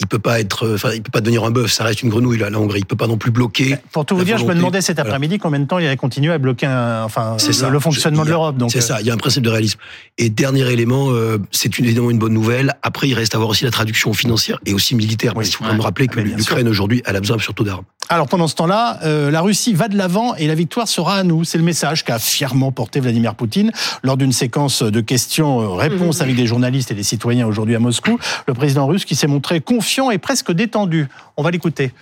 il 0.01 0.09
peut 0.09 0.19
pas 0.19 0.41
être, 0.41 0.75
enfin, 0.75 0.91
il 0.93 1.03
peut 1.03 1.13
pas 1.13 1.21
devenir 1.21 1.45
un 1.45 1.53
bœuf. 1.53 1.73
Ça 1.73 1.85
reste 1.85 2.03
une 2.03 2.11
grenouille 2.11 2.39
là, 2.39 2.51
la 2.51 2.59
Hongrie. 2.59 2.81
Il 2.81 2.87
peut 2.87 2.97
pas 2.97 3.07
non 3.07 3.17
plus 3.17 3.31
bloquer. 3.31 3.77
Pour 3.93 4.05
tout 4.05 4.17
vous 4.17 4.25
dire, 4.25 4.39
je 4.39 4.45
me 4.45 4.55
demandais 4.55 4.81
cet 4.81 4.99
après-midi 4.99 5.39
combien 5.39 5.61
de 5.61 5.67
temps 5.67 5.79
il 5.79 5.87
allait 5.87 5.97
continuer 5.97 6.33
à 6.33 6.39
bloquer, 6.39 6.67
enfin, 6.67 7.37
le, 7.39 7.71
le, 7.71 7.81
fonctionnement 7.81 8.25
de 8.25 8.31
l'Europe. 8.31 8.57
Donc 8.57 8.73
c'est 8.73 8.81
ça. 8.81 9.01
Il 9.01 9.07
y 9.07 9.11
a 9.11 9.15
un 9.15 9.19
principe 9.19 9.45
de 9.45 9.51
réalisme. 9.51 9.79
Et 10.19 10.31
dernier 10.31 10.69
élément, 10.73 11.11
euh, 11.11 11.39
c'est 11.53 11.79
évidemment 11.79 12.11
une 12.11 12.19
bonne 12.19 12.35
nouvelle. 12.35 12.75
Après, 12.83 13.09
il 13.09 13.15
reste 13.15 13.37
à 13.37 13.39
voir 13.39 13.51
aussi 13.51 13.65
la 13.65 13.71
traduction 13.71 14.13
financière 14.13 14.59
et 14.67 14.75
aussi 14.75 14.97
militaire. 14.97 15.33
il 15.37 15.47
faut 15.47 15.63
quand 15.63 15.71
même 15.71 15.81
rappeler 15.81 16.09
que 16.09 16.19
l'Ukraine 16.19 16.69
aujourd'hui, 16.69 17.03
elle 17.07 17.15
a 17.15 17.21
besoin 17.21 17.39
surtout 17.39 17.65
d'armes. 17.65 17.85
Alors 18.11 18.29
pendant 18.29 18.49
ce 18.49 18.55
temps-là, 18.57 18.99
euh, 19.05 19.31
la 19.31 19.41
Russie 19.41 19.73
va 19.73 19.89
de 19.89 19.97
l'avant 19.97 20.35
et 20.35 20.47
la 20.47 20.55
victoire 20.55 20.89
sera 20.89 21.17
à 21.17 21.23
nous. 21.23 21.45
C'est 21.45 21.57
le 21.57 21.65
message 21.65 22.05
qu'a 22.05 22.19
fièrement 22.19 22.71
porté 22.71 23.01
Vladimir 23.01 23.35
Poutine 23.35 23.73
lors 24.03 24.19
d'une 24.19 24.33
séquence 24.33 24.83
de 24.83 25.01
questions-réponses 25.01 26.19
mmh. 26.19 26.23
avec 26.23 26.37
des 26.37 26.47
journalistes 26.47 26.91
et 26.91 26.95
des 26.95 27.03
citoyens 27.03 27.47
aujourd'hui 27.47 27.75
à 27.75 27.79
Moscou. 27.79 28.19
Le 28.47 28.53
président 28.53 28.87
russe 28.87 29.07
qui 29.07 29.17
s'est 29.17 29.27
montré 29.27 29.63
confiant 29.63 29.84
et 30.13 30.19
presque 30.19 30.53
détendu. 30.53 31.09
On 31.37 31.43
va 31.43 31.51
l'écouter. 31.51 31.93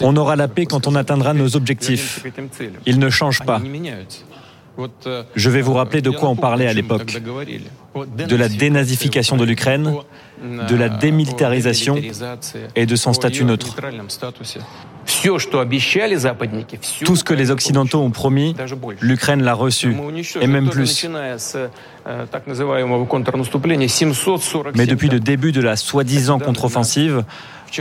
On 0.00 0.16
aura 0.16 0.36
la 0.36 0.48
paix 0.48 0.66
quand 0.66 0.86
on 0.86 0.94
atteindra 0.94 1.34
nos 1.34 1.56
objectifs. 1.56 2.24
Ils 2.86 2.98
ne 2.98 3.10
changent 3.10 3.42
pas. 3.44 3.60
Je 5.36 5.50
vais 5.50 5.60
vous 5.60 5.74
rappeler 5.74 6.00
de 6.00 6.10
quoi 6.10 6.30
on 6.30 6.36
parlait 6.36 6.66
à 6.66 6.72
l'époque. 6.72 7.18
De 7.94 8.36
la 8.36 8.48
dénazification 8.48 9.36
de 9.36 9.44
l'Ukraine, 9.44 9.94
de 10.42 10.74
la 10.74 10.88
démilitarisation 10.88 12.00
et 12.74 12.86
de 12.86 12.96
son 12.96 13.12
statut 13.12 13.44
neutre. 13.44 13.76
Tout 17.04 17.16
ce 17.16 17.24
que 17.24 17.34
les 17.34 17.50
Occidentaux 17.50 18.00
ont 18.00 18.10
promis, 18.10 18.54
l'Ukraine 19.00 19.42
l'a 19.42 19.54
reçu, 19.54 19.94
et 20.40 20.46
même 20.46 20.68
plus. 20.70 21.06
Mais 24.74 24.86
depuis 24.86 25.08
le 25.08 25.20
début 25.20 25.52
de 25.52 25.60
la 25.60 25.76
soi-disant 25.76 26.38
contre-offensive, 26.38 27.24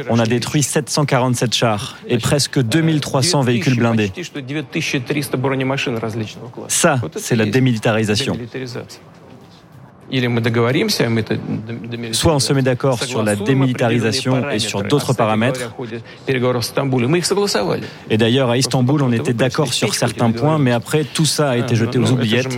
on 0.10 0.20
a 0.20 0.26
détruit 0.26 0.64
747 0.64 1.54
chars 1.54 1.98
et 2.08 2.18
presque 2.18 2.60
2300 2.62 3.42
véhicules 3.42 3.76
blindés. 3.76 4.12
Ça, 6.68 7.02
c'est 7.18 7.36
la 7.36 7.46
démilitarisation. 7.46 8.38
Soit 12.12 12.34
on 12.34 12.40
se 12.40 12.54
met 12.54 12.62
d'accord 12.62 13.02
sur 13.04 13.24
la 13.24 13.36
démilitarisation 13.36 14.50
et 14.50 14.60
sur 14.60 14.84
d'autres 14.84 15.14
paramètres. 15.14 15.74
Et 18.10 18.18
d'ailleurs, 18.18 18.50
à 18.50 18.58
Istanbul, 18.58 19.04
on 19.04 19.12
était 19.12 19.34
d'accord 19.34 19.74
sur 19.74 19.94
certains 19.94 20.32
points, 20.32 20.58
mais 20.58 20.72
après, 20.72 21.04
tout 21.04 21.26
ça 21.26 21.52
a 21.52 21.58
été 21.58 21.76
jeté 21.76 21.98
aux 21.98 22.12
oubliettes. 22.12 22.58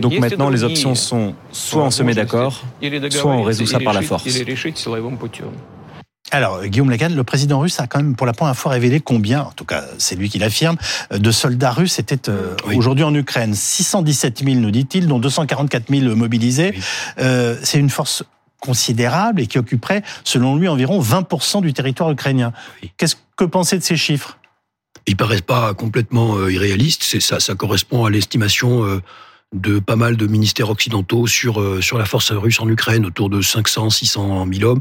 Donc 0.00 0.18
maintenant, 0.18 0.50
les 0.50 0.64
options 0.64 0.94
sont 0.94 1.34
soit 1.50 1.82
on 1.82 1.90
se 1.90 2.02
met 2.02 2.14
d'accord, 2.14 2.62
soit 3.10 3.32
on 3.32 3.42
résout 3.42 3.66
ça 3.66 3.80
par 3.80 3.92
la 3.92 4.02
force. 4.02 4.24
Alors, 6.34 6.64
Guillaume 6.64 6.88
Lagan, 6.88 7.10
le 7.10 7.24
président 7.24 7.60
russe 7.60 7.78
a 7.78 7.86
quand 7.86 7.98
même 7.98 8.16
pour 8.16 8.26
la 8.26 8.32
première 8.32 8.56
fois 8.56 8.72
révélé 8.72 9.00
combien, 9.00 9.42
en 9.42 9.52
tout 9.52 9.66
cas 9.66 9.84
c'est 9.98 10.16
lui 10.16 10.30
qui 10.30 10.38
l'affirme, 10.38 10.78
de 11.10 11.30
soldats 11.30 11.72
russes 11.72 11.98
étaient 11.98 12.30
euh, 12.30 12.56
aujourd'hui 12.74 13.04
en 13.04 13.14
Ukraine. 13.14 13.54
617 13.54 14.42
000, 14.42 14.56
nous 14.56 14.70
dit-il, 14.70 15.08
dont 15.08 15.18
244 15.18 15.90
000 15.90 16.16
mobilisés. 16.16 16.74
Euh, 17.18 17.58
c'est 17.62 17.78
une 17.78 17.90
force 17.90 18.24
considérable 18.60 19.42
et 19.42 19.46
qui 19.46 19.58
occuperait, 19.58 20.02
selon 20.24 20.56
lui, 20.56 20.68
environ 20.68 21.02
20% 21.02 21.60
du 21.60 21.74
territoire 21.74 22.10
ukrainien. 22.10 22.54
Qu'est-ce 22.96 23.16
que 23.36 23.44
pensez 23.44 23.76
de 23.76 23.82
ces 23.82 23.98
chiffres? 23.98 24.38
Ils 25.06 25.16
paraissent 25.16 25.42
pas 25.42 25.74
complètement 25.74 26.36
euh, 26.36 26.50
irréalistes. 26.50 27.02
C'est 27.02 27.20
ça, 27.20 27.40
ça 27.40 27.54
correspond 27.56 28.06
à 28.06 28.10
l'estimation 28.10 28.86
euh, 28.86 29.02
de 29.52 29.80
pas 29.80 29.96
mal 29.96 30.16
de 30.16 30.26
ministères 30.26 30.70
occidentaux 30.70 31.26
sur 31.26 31.62
sur 31.82 31.98
la 31.98 32.06
force 32.06 32.32
russe 32.32 32.58
en 32.58 32.68
Ukraine, 32.70 33.04
autour 33.04 33.28
de 33.28 33.42
500, 33.42 33.90
600 33.90 34.46
000 34.50 34.70
hommes. 34.70 34.80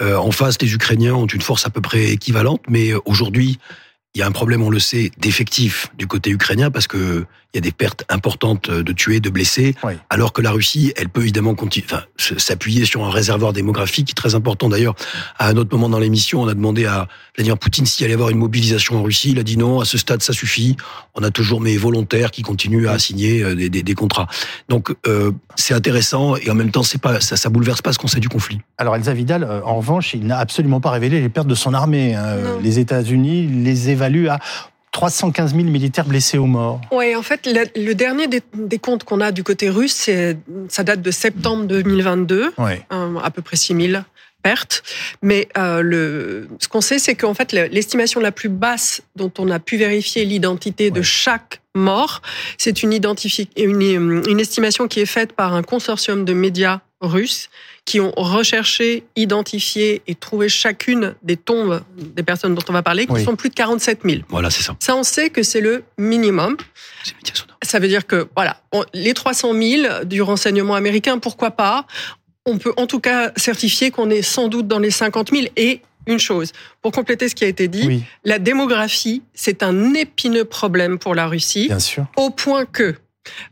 Euh, 0.00 0.16
en 0.16 0.30
face, 0.30 0.60
les 0.60 0.72
Ukrainiens 0.72 1.14
ont 1.14 1.26
une 1.26 1.42
force 1.42 1.66
à 1.66 1.70
peu 1.70 1.80
près 1.80 2.10
équivalente, 2.10 2.62
mais 2.68 2.92
euh, 2.92 3.00
aujourd'hui, 3.04 3.58
il 4.14 4.18
y 4.18 4.22
a 4.22 4.26
un 4.26 4.32
problème, 4.32 4.62
on 4.62 4.70
le 4.70 4.80
sait, 4.80 5.10
d'effectifs 5.18 5.88
du 5.96 6.06
côté 6.06 6.30
ukrainien 6.30 6.70
parce 6.70 6.86
que 6.86 7.26
il 7.52 7.56
y 7.56 7.58
a 7.58 7.60
des 7.60 7.72
pertes 7.72 8.04
importantes 8.08 8.70
de 8.70 8.92
tués, 8.92 9.20
de 9.20 9.30
blessés, 9.30 9.74
alors 10.08 10.32
que 10.32 10.42
la 10.42 10.52
Russie, 10.52 10.92
elle 10.96 11.08
peut 11.08 11.22
évidemment 11.22 11.54
enfin, 11.58 12.02
s'appuyer 12.16 12.84
sur 12.84 13.04
un 13.04 13.10
réservoir 13.10 13.52
démographique 13.52 14.06
qui 14.06 14.12
est 14.12 14.14
très 14.14 14.34
important. 14.34 14.68
D'ailleurs, 14.68 14.94
à 15.38 15.48
un 15.48 15.56
autre 15.56 15.74
moment 15.74 15.88
dans 15.88 15.98
l'émission, 15.98 16.42
on 16.42 16.48
a 16.48 16.54
demandé 16.54 16.86
à 16.86 17.08
Vladimir 17.36 17.58
Poutine 17.58 17.86
s'il 17.86 18.04
allait 18.04 18.12
y 18.12 18.14
avoir 18.14 18.30
une 18.30 18.38
mobilisation 18.38 18.98
en 18.98 19.02
Russie. 19.02 19.30
Il 19.32 19.38
a 19.38 19.42
dit 19.42 19.56
non, 19.56 19.80
à 19.80 19.84
ce 19.84 19.98
stade, 19.98 20.22
ça 20.22 20.32
suffit. 20.32 20.76
On 21.14 21.22
a 21.22 21.30
toujours 21.30 21.60
mes 21.60 21.76
volontaires 21.76 22.30
qui 22.30 22.42
continuent 22.42 22.88
à 22.88 22.98
signer 22.98 23.42
euh, 23.42 23.54
des, 23.54 23.68
des, 23.68 23.82
des 23.82 23.94
contrats. 23.94 24.28
Donc, 24.68 24.94
euh, 25.06 25.32
c'est 25.56 25.74
intéressant 25.74 26.36
et 26.36 26.50
en 26.50 26.54
même 26.54 26.70
temps, 26.70 26.82
c'est 26.82 27.00
pas 27.00 27.20
ça, 27.20 27.36
ça 27.36 27.48
bouleverse 27.48 27.82
pas 27.82 27.92
ce 27.92 27.98
qu'on 27.98 28.08
sait 28.08 28.20
du 28.20 28.28
conflit. 28.28 28.60
Alors, 28.78 28.96
Elsa 28.96 29.12
Vidal, 29.12 29.44
euh, 29.44 29.60
en 29.64 29.76
revanche, 29.76 30.14
il 30.14 30.26
n'a 30.26 30.38
absolument 30.38 30.80
pas 30.80 30.90
révélé 30.90 31.20
les 31.20 31.28
pertes 31.28 31.48
de 31.48 31.54
son 31.54 31.74
armée. 31.74 32.14
Hein. 32.14 32.36
Les 32.62 32.78
États-Unis 32.78 33.46
les 33.46 33.90
évaluent 33.90 34.28
à 34.28 34.38
315 35.00 35.54
000 35.54 35.64
militaires 35.64 36.04
blessés 36.04 36.36
ou 36.36 36.44
morts. 36.44 36.78
Oui, 36.92 37.16
en 37.16 37.22
fait, 37.22 37.48
le, 37.74 37.94
dernier 37.94 38.26
des, 38.28 38.78
comptes 38.78 39.04
qu'on 39.04 39.22
a 39.22 39.32
du 39.32 39.42
côté 39.42 39.70
russe, 39.70 40.10
ça 40.68 40.84
date 40.84 41.00
de 41.00 41.10
septembre 41.10 41.64
2022, 41.64 42.52
à 42.58 43.30
peu 43.30 43.40
près 43.40 43.56
6 43.56 43.92
000 43.92 44.02
pertes. 44.42 44.82
Mais 45.22 45.48
euh, 45.56 45.80
le, 45.80 46.48
ce 46.58 46.68
qu'on 46.68 46.82
sait, 46.82 46.98
c'est 46.98 47.14
qu'en 47.14 47.32
fait, 47.32 47.52
l'estimation 47.52 48.20
la 48.20 48.30
plus 48.30 48.50
basse 48.50 49.00
dont 49.16 49.32
on 49.38 49.50
a 49.50 49.58
pu 49.58 49.78
vérifier 49.78 50.26
l'identité 50.26 50.90
de 50.90 51.00
chaque 51.00 51.62
mort, 51.74 52.20
c'est 52.58 52.82
une, 52.82 52.92
une, 52.92 54.22
une 54.28 54.40
estimation 54.40 54.86
qui 54.86 55.00
est 55.00 55.06
faite 55.06 55.32
par 55.32 55.54
un 55.54 55.62
consortium 55.62 56.26
de 56.26 56.34
médias 56.34 56.80
russes 57.00 57.48
qui 57.90 57.98
ont 57.98 58.12
recherché, 58.16 59.02
identifié 59.16 60.00
et 60.06 60.14
trouvé 60.14 60.48
chacune 60.48 61.16
des 61.24 61.36
tombes 61.36 61.82
des 61.96 62.22
personnes 62.22 62.54
dont 62.54 62.62
on 62.68 62.72
va 62.72 62.84
parler, 62.84 63.04
qui 63.04 63.24
sont 63.24 63.34
plus 63.34 63.48
de 63.48 63.54
47 63.54 64.02
000. 64.04 64.20
Voilà, 64.28 64.48
c'est 64.48 64.62
ça. 64.62 64.76
Ça, 64.78 64.94
on 64.94 65.02
sait 65.02 65.28
que 65.28 65.42
c'est 65.42 65.60
le 65.60 65.82
minimum. 65.98 66.56
Ça 67.62 67.80
veut 67.80 67.88
dire 67.88 68.06
que, 68.06 68.28
voilà, 68.36 68.60
les 68.94 69.12
300 69.12 69.54
000 69.60 70.04
du 70.04 70.22
renseignement 70.22 70.76
américain, 70.76 71.18
pourquoi 71.18 71.50
pas? 71.50 71.84
On 72.46 72.58
peut 72.58 72.72
en 72.76 72.86
tout 72.86 73.00
cas 73.00 73.32
certifier 73.36 73.90
qu'on 73.90 74.08
est 74.08 74.22
sans 74.22 74.46
doute 74.46 74.68
dans 74.68 74.78
les 74.78 74.92
50 74.92 75.32
000 75.32 75.46
et 75.56 75.80
une 76.06 76.20
chose, 76.20 76.52
pour 76.82 76.92
compléter 76.92 77.28
ce 77.28 77.34
qui 77.34 77.42
a 77.42 77.48
été 77.48 77.66
dit, 77.66 78.04
la 78.22 78.38
démographie, 78.38 79.22
c'est 79.34 79.64
un 79.64 79.94
épineux 79.94 80.44
problème 80.44 81.00
pour 81.00 81.16
la 81.16 81.26
Russie, 81.26 81.66
Bien 81.66 81.80
sûr. 81.80 82.06
au 82.16 82.30
point 82.30 82.66
que 82.66 82.94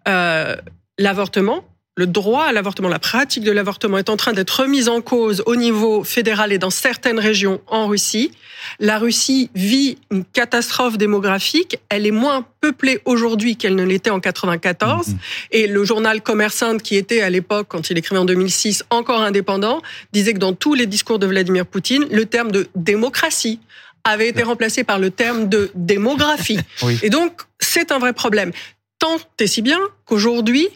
euh, 0.07 0.54
l'avortement, 0.97 1.64
le 1.99 2.07
droit 2.07 2.45
à 2.45 2.52
l'avortement, 2.52 2.88
la 2.88 3.00
pratique 3.00 3.43
de 3.43 3.50
l'avortement 3.50 3.99
est 3.99 4.09
en 4.09 4.17
train 4.17 4.33
d'être 4.33 4.61
remise 4.61 4.88
en 4.88 5.00
cause 5.00 5.43
au 5.47 5.57
niveau 5.57 6.05
fédéral 6.05 6.52
et 6.52 6.59
dans 6.59 6.71
certaines 6.71 7.19
régions 7.19 7.61
en 7.67 7.88
Russie. 7.88 8.31
La 8.78 8.99
Russie 8.99 9.50
vit 9.57 9.99
une 10.12 10.25
catastrophe 10.25 10.97
démographique. 10.97 11.81
Elle 11.88 12.07
est 12.07 12.12
moins 12.12 12.47
peuplée 12.61 13.00
aujourd'hui 13.05 13.57
qu'elle 13.57 13.75
ne 13.75 13.83
l'était 13.83 14.11
en 14.11 14.21
94. 14.21 15.09
Mm-hmm. 15.09 15.14
Et 15.50 15.67
le 15.67 15.85
journal 15.85 16.23
Commerçant, 16.23 16.76
qui 16.76 16.95
était 16.95 17.21
à 17.21 17.31
l'époque, 17.31 17.67
quand 17.69 17.90
il 17.90 17.99
écrivait 17.99 18.21
en 18.21 18.25
2006, 18.25 18.85
encore 18.90 19.21
indépendant, 19.21 19.83
disait 20.12 20.35
que 20.35 20.38
dans 20.38 20.52
tous 20.52 20.75
les 20.75 20.87
discours 20.87 21.19
de 21.19 21.26
Vladimir 21.26 21.67
Poutine, 21.67 22.07
le 22.12 22.26
terme 22.26 22.52
de 22.52 22.69
démocratie 22.76 23.59
avait 24.05 24.28
été 24.28 24.45
remplacé 24.45 24.85
par 24.85 25.00
le 25.00 25.11
terme 25.11 25.49
de 25.49 25.73
démographie. 25.75 26.61
Et 27.02 27.11
donc, 27.11 27.40
c'est 27.59 27.90
un 27.90 27.99
vrai 27.99 28.12
problème. 28.12 28.52
Tant 29.00 29.17
et 29.40 29.49
si 29.49 29.62
bien 29.62 29.81
qu'aujourd'hui, 30.07 30.69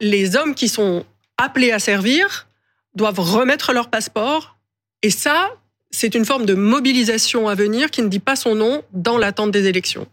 les 0.00 0.36
hommes 0.36 0.54
qui 0.54 0.68
sont 0.68 1.04
appelés 1.36 1.72
à 1.72 1.78
servir 1.78 2.48
doivent 2.94 3.20
remettre 3.20 3.72
leur 3.72 3.88
passeport. 3.88 4.56
Et 5.02 5.10
ça, 5.10 5.50
c'est 5.90 6.14
une 6.14 6.24
forme 6.24 6.46
de 6.46 6.54
mobilisation 6.54 7.48
à 7.48 7.54
venir 7.54 7.90
qui 7.90 8.02
ne 8.02 8.08
dit 8.08 8.18
pas 8.18 8.36
son 8.36 8.54
nom 8.54 8.82
dans 8.92 9.18
l'attente 9.18 9.50
des 9.50 9.66
élections. 9.66 10.06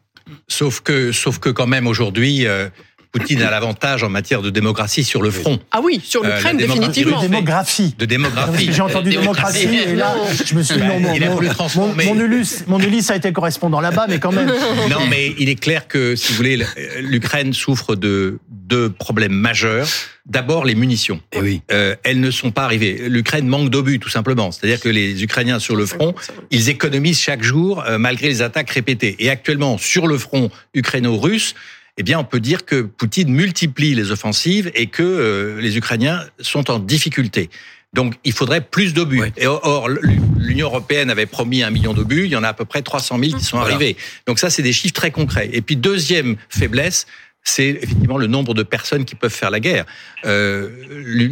Sauf 0.48 0.82
que, 0.82 1.12
sauf 1.12 1.40
que 1.40 1.50
quand 1.50 1.68
même 1.68 1.88
aujourd'hui, 1.88 2.46
euh, 2.46 2.70
Poutine 3.12 3.42
a 3.42 3.50
l'avantage 3.50 4.04
en 4.04 4.10
matière 4.10 4.42
de 4.42 4.50
démocratie 4.50 5.04
sur 5.04 5.22
le 5.22 5.32
front. 5.32 5.60
Ah 5.72 5.80
oui, 5.82 6.02
sur 6.04 6.24
l'Ukraine, 6.24 6.58
euh, 6.58 6.68
définitivement. 6.68 7.22
De 7.22 7.28
démographie. 7.28 7.96
De 7.98 8.06
démographie. 8.06 8.70
J'ai 8.72 8.82
entendu 8.82 9.12
démocratie, 9.12 9.68
et 9.68 9.96
là, 9.96 10.16
je 10.46 10.54
me 10.56 10.62
suis 10.62 10.76
dit, 10.76 10.82
non, 10.82 11.00
mon, 11.00 11.94
mon, 11.96 12.20
Ulysse, 12.20 12.66
mon 12.68 12.80
Ulysse 12.80 13.10
a 13.10 13.16
été 13.16 13.32
correspondant 13.32 13.80
là-bas, 13.80 14.06
mais 14.10 14.20
quand 14.20 14.32
même. 14.32 14.52
Non, 14.90 15.08
mais 15.10 15.34
il 15.38 15.50
est 15.50 15.56
clair 15.56 15.88
que, 15.88 16.16
si 16.16 16.32
vous 16.32 16.38
voulez, 16.38 16.66
l'Ukraine 17.00 17.54
souffre 17.54 17.96
de 17.96 18.40
deux 18.68 18.90
problèmes 18.90 19.34
majeurs. 19.34 19.88
D'abord, 20.26 20.66
les 20.66 20.76
munitions. 20.76 21.22
Et 21.32 21.38
eh 21.38 21.42
oui. 21.42 21.62
Euh, 21.72 21.96
elles 22.04 22.20
ne 22.20 22.32
sont 22.32 22.52
pas 22.52 22.64
arrivées. 22.64 23.08
L'Ukraine 23.08 23.48
manque 23.48 23.70
d'obus, 23.70 24.00
tout 24.00 24.10
simplement. 24.10 24.52
C'est-à-dire 24.52 24.80
que 24.80 24.90
les 24.90 25.24
Ukrainiens 25.24 25.60
sur 25.60 25.76
le 25.76 25.86
front, 25.86 26.14
ils 26.52 26.70
économisent 26.70 27.20
chaque 27.20 27.44
jour, 27.44 27.84
euh, 27.86 27.98
malgré 27.98 28.28
les 28.28 28.42
attaques 28.42 28.70
répétées. 28.70 29.16
Et 29.20 29.30
actuellement, 29.30 29.78
sur 29.78 30.08
le 30.08 30.18
front 30.18 30.50
ukraino-russe, 30.74 31.56
eh 31.98 32.04
bien, 32.04 32.20
on 32.20 32.24
peut 32.24 32.40
dire 32.40 32.66
que 32.66 32.82
Poutine 32.82 33.30
multiplie 33.30 33.96
les 33.96 34.12
offensives 34.12 34.70
et 34.76 34.88
que 34.88 35.02
euh, 35.02 35.62
les 35.62 35.78
Ukrainiens 35.78 36.22
sont 36.40 36.70
en 36.70 36.78
difficulté. 36.78 37.50
Donc, 37.94 38.16
il 38.26 38.34
faudrait 38.34 38.62
plus 38.62 38.94
d'obus. 38.94 39.24
Et 39.38 39.48
or, 39.48 39.90
l'Union 40.38 40.68
européenne 40.68 41.10
avait 41.10 41.26
promis 41.26 41.64
un 41.64 41.72
million 41.72 41.94
d'obus. 41.94 42.26
Il 42.26 42.32
y 42.32 42.36
en 42.36 42.44
a 42.44 42.50
à 42.50 42.54
peu 42.54 42.66
près 42.66 42.82
300 42.82 43.18
000 43.18 43.38
qui 43.38 43.44
sont 43.44 43.58
arrivés. 43.58 43.96
Donc, 44.28 44.40
ça, 44.40 44.50
c'est 44.50 44.62
des 44.62 44.74
chiffres 44.74 44.94
très 44.94 45.10
concrets. 45.10 45.50
Et 45.54 45.62
puis, 45.62 45.78
deuxième 45.78 46.36
faiblesse, 46.50 47.08
c'est 47.48 47.80
effectivement 47.82 48.18
le 48.18 48.28
nombre 48.28 48.54
de 48.54 48.64
personnes 48.64 49.06
qui 49.06 49.16
peuvent 49.16 49.34
faire 49.34 49.50
la 49.50 49.60
guerre. 49.60 49.86
Euh, 50.26 50.70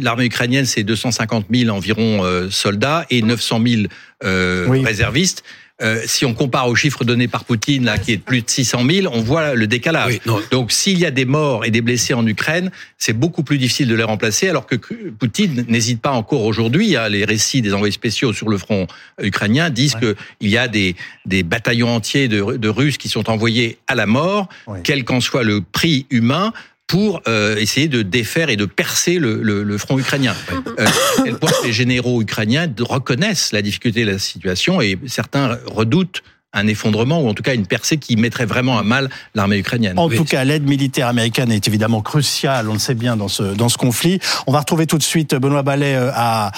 L'armée 0.00 0.24
ukrainienne, 0.24 0.64
c'est 0.64 0.82
250 0.82 1.46
000 1.52 1.74
environ 1.76 2.24
euh, 2.24 2.48
soldats 2.50 3.04
et 3.10 3.20
900 3.20 3.60
000 3.66 3.82
euh, 4.24 4.66
réservistes. 4.82 5.44
Euh, 5.82 6.00
si 6.06 6.24
on 6.24 6.32
compare 6.32 6.68
aux 6.68 6.74
chiffres 6.74 7.04
donnés 7.04 7.28
par 7.28 7.44
Poutine, 7.44 7.84
là, 7.84 7.98
qui 7.98 8.12
est 8.12 8.16
de 8.16 8.22
plus 8.22 8.40
de 8.40 8.48
600 8.48 8.82
000, 8.90 9.14
on 9.14 9.20
voit 9.20 9.54
le 9.54 9.66
décalage. 9.66 10.20
Donc, 10.50 10.72
s'il 10.72 10.98
y 10.98 11.04
a 11.04 11.10
des 11.10 11.26
morts 11.26 11.66
et 11.66 11.70
des 11.70 11.82
blessés 11.82 12.14
en 12.14 12.26
Ukraine, 12.26 12.70
c'est 12.96 13.12
beaucoup 13.12 13.42
plus 13.42 13.58
difficile 13.58 13.88
de 13.88 13.94
les 13.94 14.02
remplacer, 14.02 14.48
alors 14.48 14.66
que 14.66 14.76
Poutine 14.76 15.66
n'hésite 15.68 16.00
pas 16.00 16.12
encore 16.12 16.44
aujourd'hui. 16.44 16.96
Hein, 16.96 17.10
les 17.10 17.26
récits 17.26 17.60
des 17.60 17.74
envoyés 17.74 17.92
spéciaux 17.92 18.32
sur 18.32 18.48
le 18.48 18.56
front 18.56 18.86
ukrainien 19.20 19.68
disent 19.68 19.96
que 19.96 20.16
qu'il 20.40 20.48
y 20.48 20.56
a 20.56 20.66
des, 20.66 20.96
des 21.26 21.42
bataillons 21.42 21.94
entiers 21.94 22.28
de, 22.28 22.56
de, 22.56 22.68
Russes 22.68 22.96
qui 22.96 23.08
sont 23.08 23.28
envoyés 23.28 23.78
à 23.86 23.94
la 23.94 24.06
mort, 24.06 24.48
quel 24.82 25.04
qu'en 25.04 25.20
soit 25.20 25.42
le 25.42 25.60
prix 25.60 26.06
humain, 26.10 26.52
pour 26.86 27.20
euh, 27.26 27.56
essayer 27.56 27.88
de 27.88 28.02
défaire 28.02 28.48
et 28.48 28.56
de 28.56 28.64
percer 28.64 29.18
le, 29.18 29.42
le, 29.42 29.62
le 29.62 29.78
front 29.78 29.98
ukrainien. 29.98 30.34
Euh, 30.78 31.32
les 31.64 31.72
généraux 31.72 32.20
ukrainiens 32.20 32.70
reconnaissent 32.80 33.50
la 33.52 33.62
difficulté 33.62 34.04
de 34.04 34.10
la 34.10 34.18
situation 34.18 34.82
et 34.82 34.98
certains 35.06 35.58
redoutent 35.64 36.22
un 36.52 36.66
effondrement 36.66 37.20
ou 37.20 37.28
en 37.28 37.34
tout 37.34 37.42
cas 37.42 37.54
une 37.54 37.66
percée 37.66 37.96
qui 37.96 38.16
mettrait 38.16 38.46
vraiment 38.46 38.78
à 38.78 38.82
mal 38.82 39.08
l'armée 39.34 39.58
ukrainienne. 39.58 39.98
En 39.98 40.08
tout 40.08 40.24
cas, 40.24 40.44
l'aide 40.44 40.68
militaire 40.68 41.08
américaine 41.08 41.50
est 41.52 41.66
évidemment 41.68 42.02
cruciale, 42.02 42.68
on 42.68 42.74
le 42.74 42.78
sait 42.78 42.94
bien, 42.94 43.16
dans 43.16 43.28
ce, 43.28 43.42
dans 43.42 43.68
ce 43.68 43.78
conflit. 43.78 44.20
On 44.46 44.52
va 44.52 44.60
retrouver 44.60 44.86
tout 44.86 44.98
de 44.98 45.02
suite 45.02 45.34
Benoît 45.34 45.62
Ballet 45.62 45.94
euh, 45.94 46.10
à, 46.14 46.52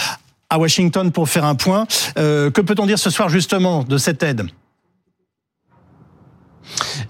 à 0.50 0.58
Washington 0.58 1.12
pour 1.12 1.28
faire 1.28 1.44
un 1.44 1.54
point. 1.54 1.86
Euh, 2.18 2.50
que 2.50 2.60
peut-on 2.60 2.86
dire 2.86 2.98
ce 2.98 3.10
soir 3.10 3.28
justement 3.28 3.84
de 3.84 3.98
cette 3.98 4.22
aide? 4.22 4.46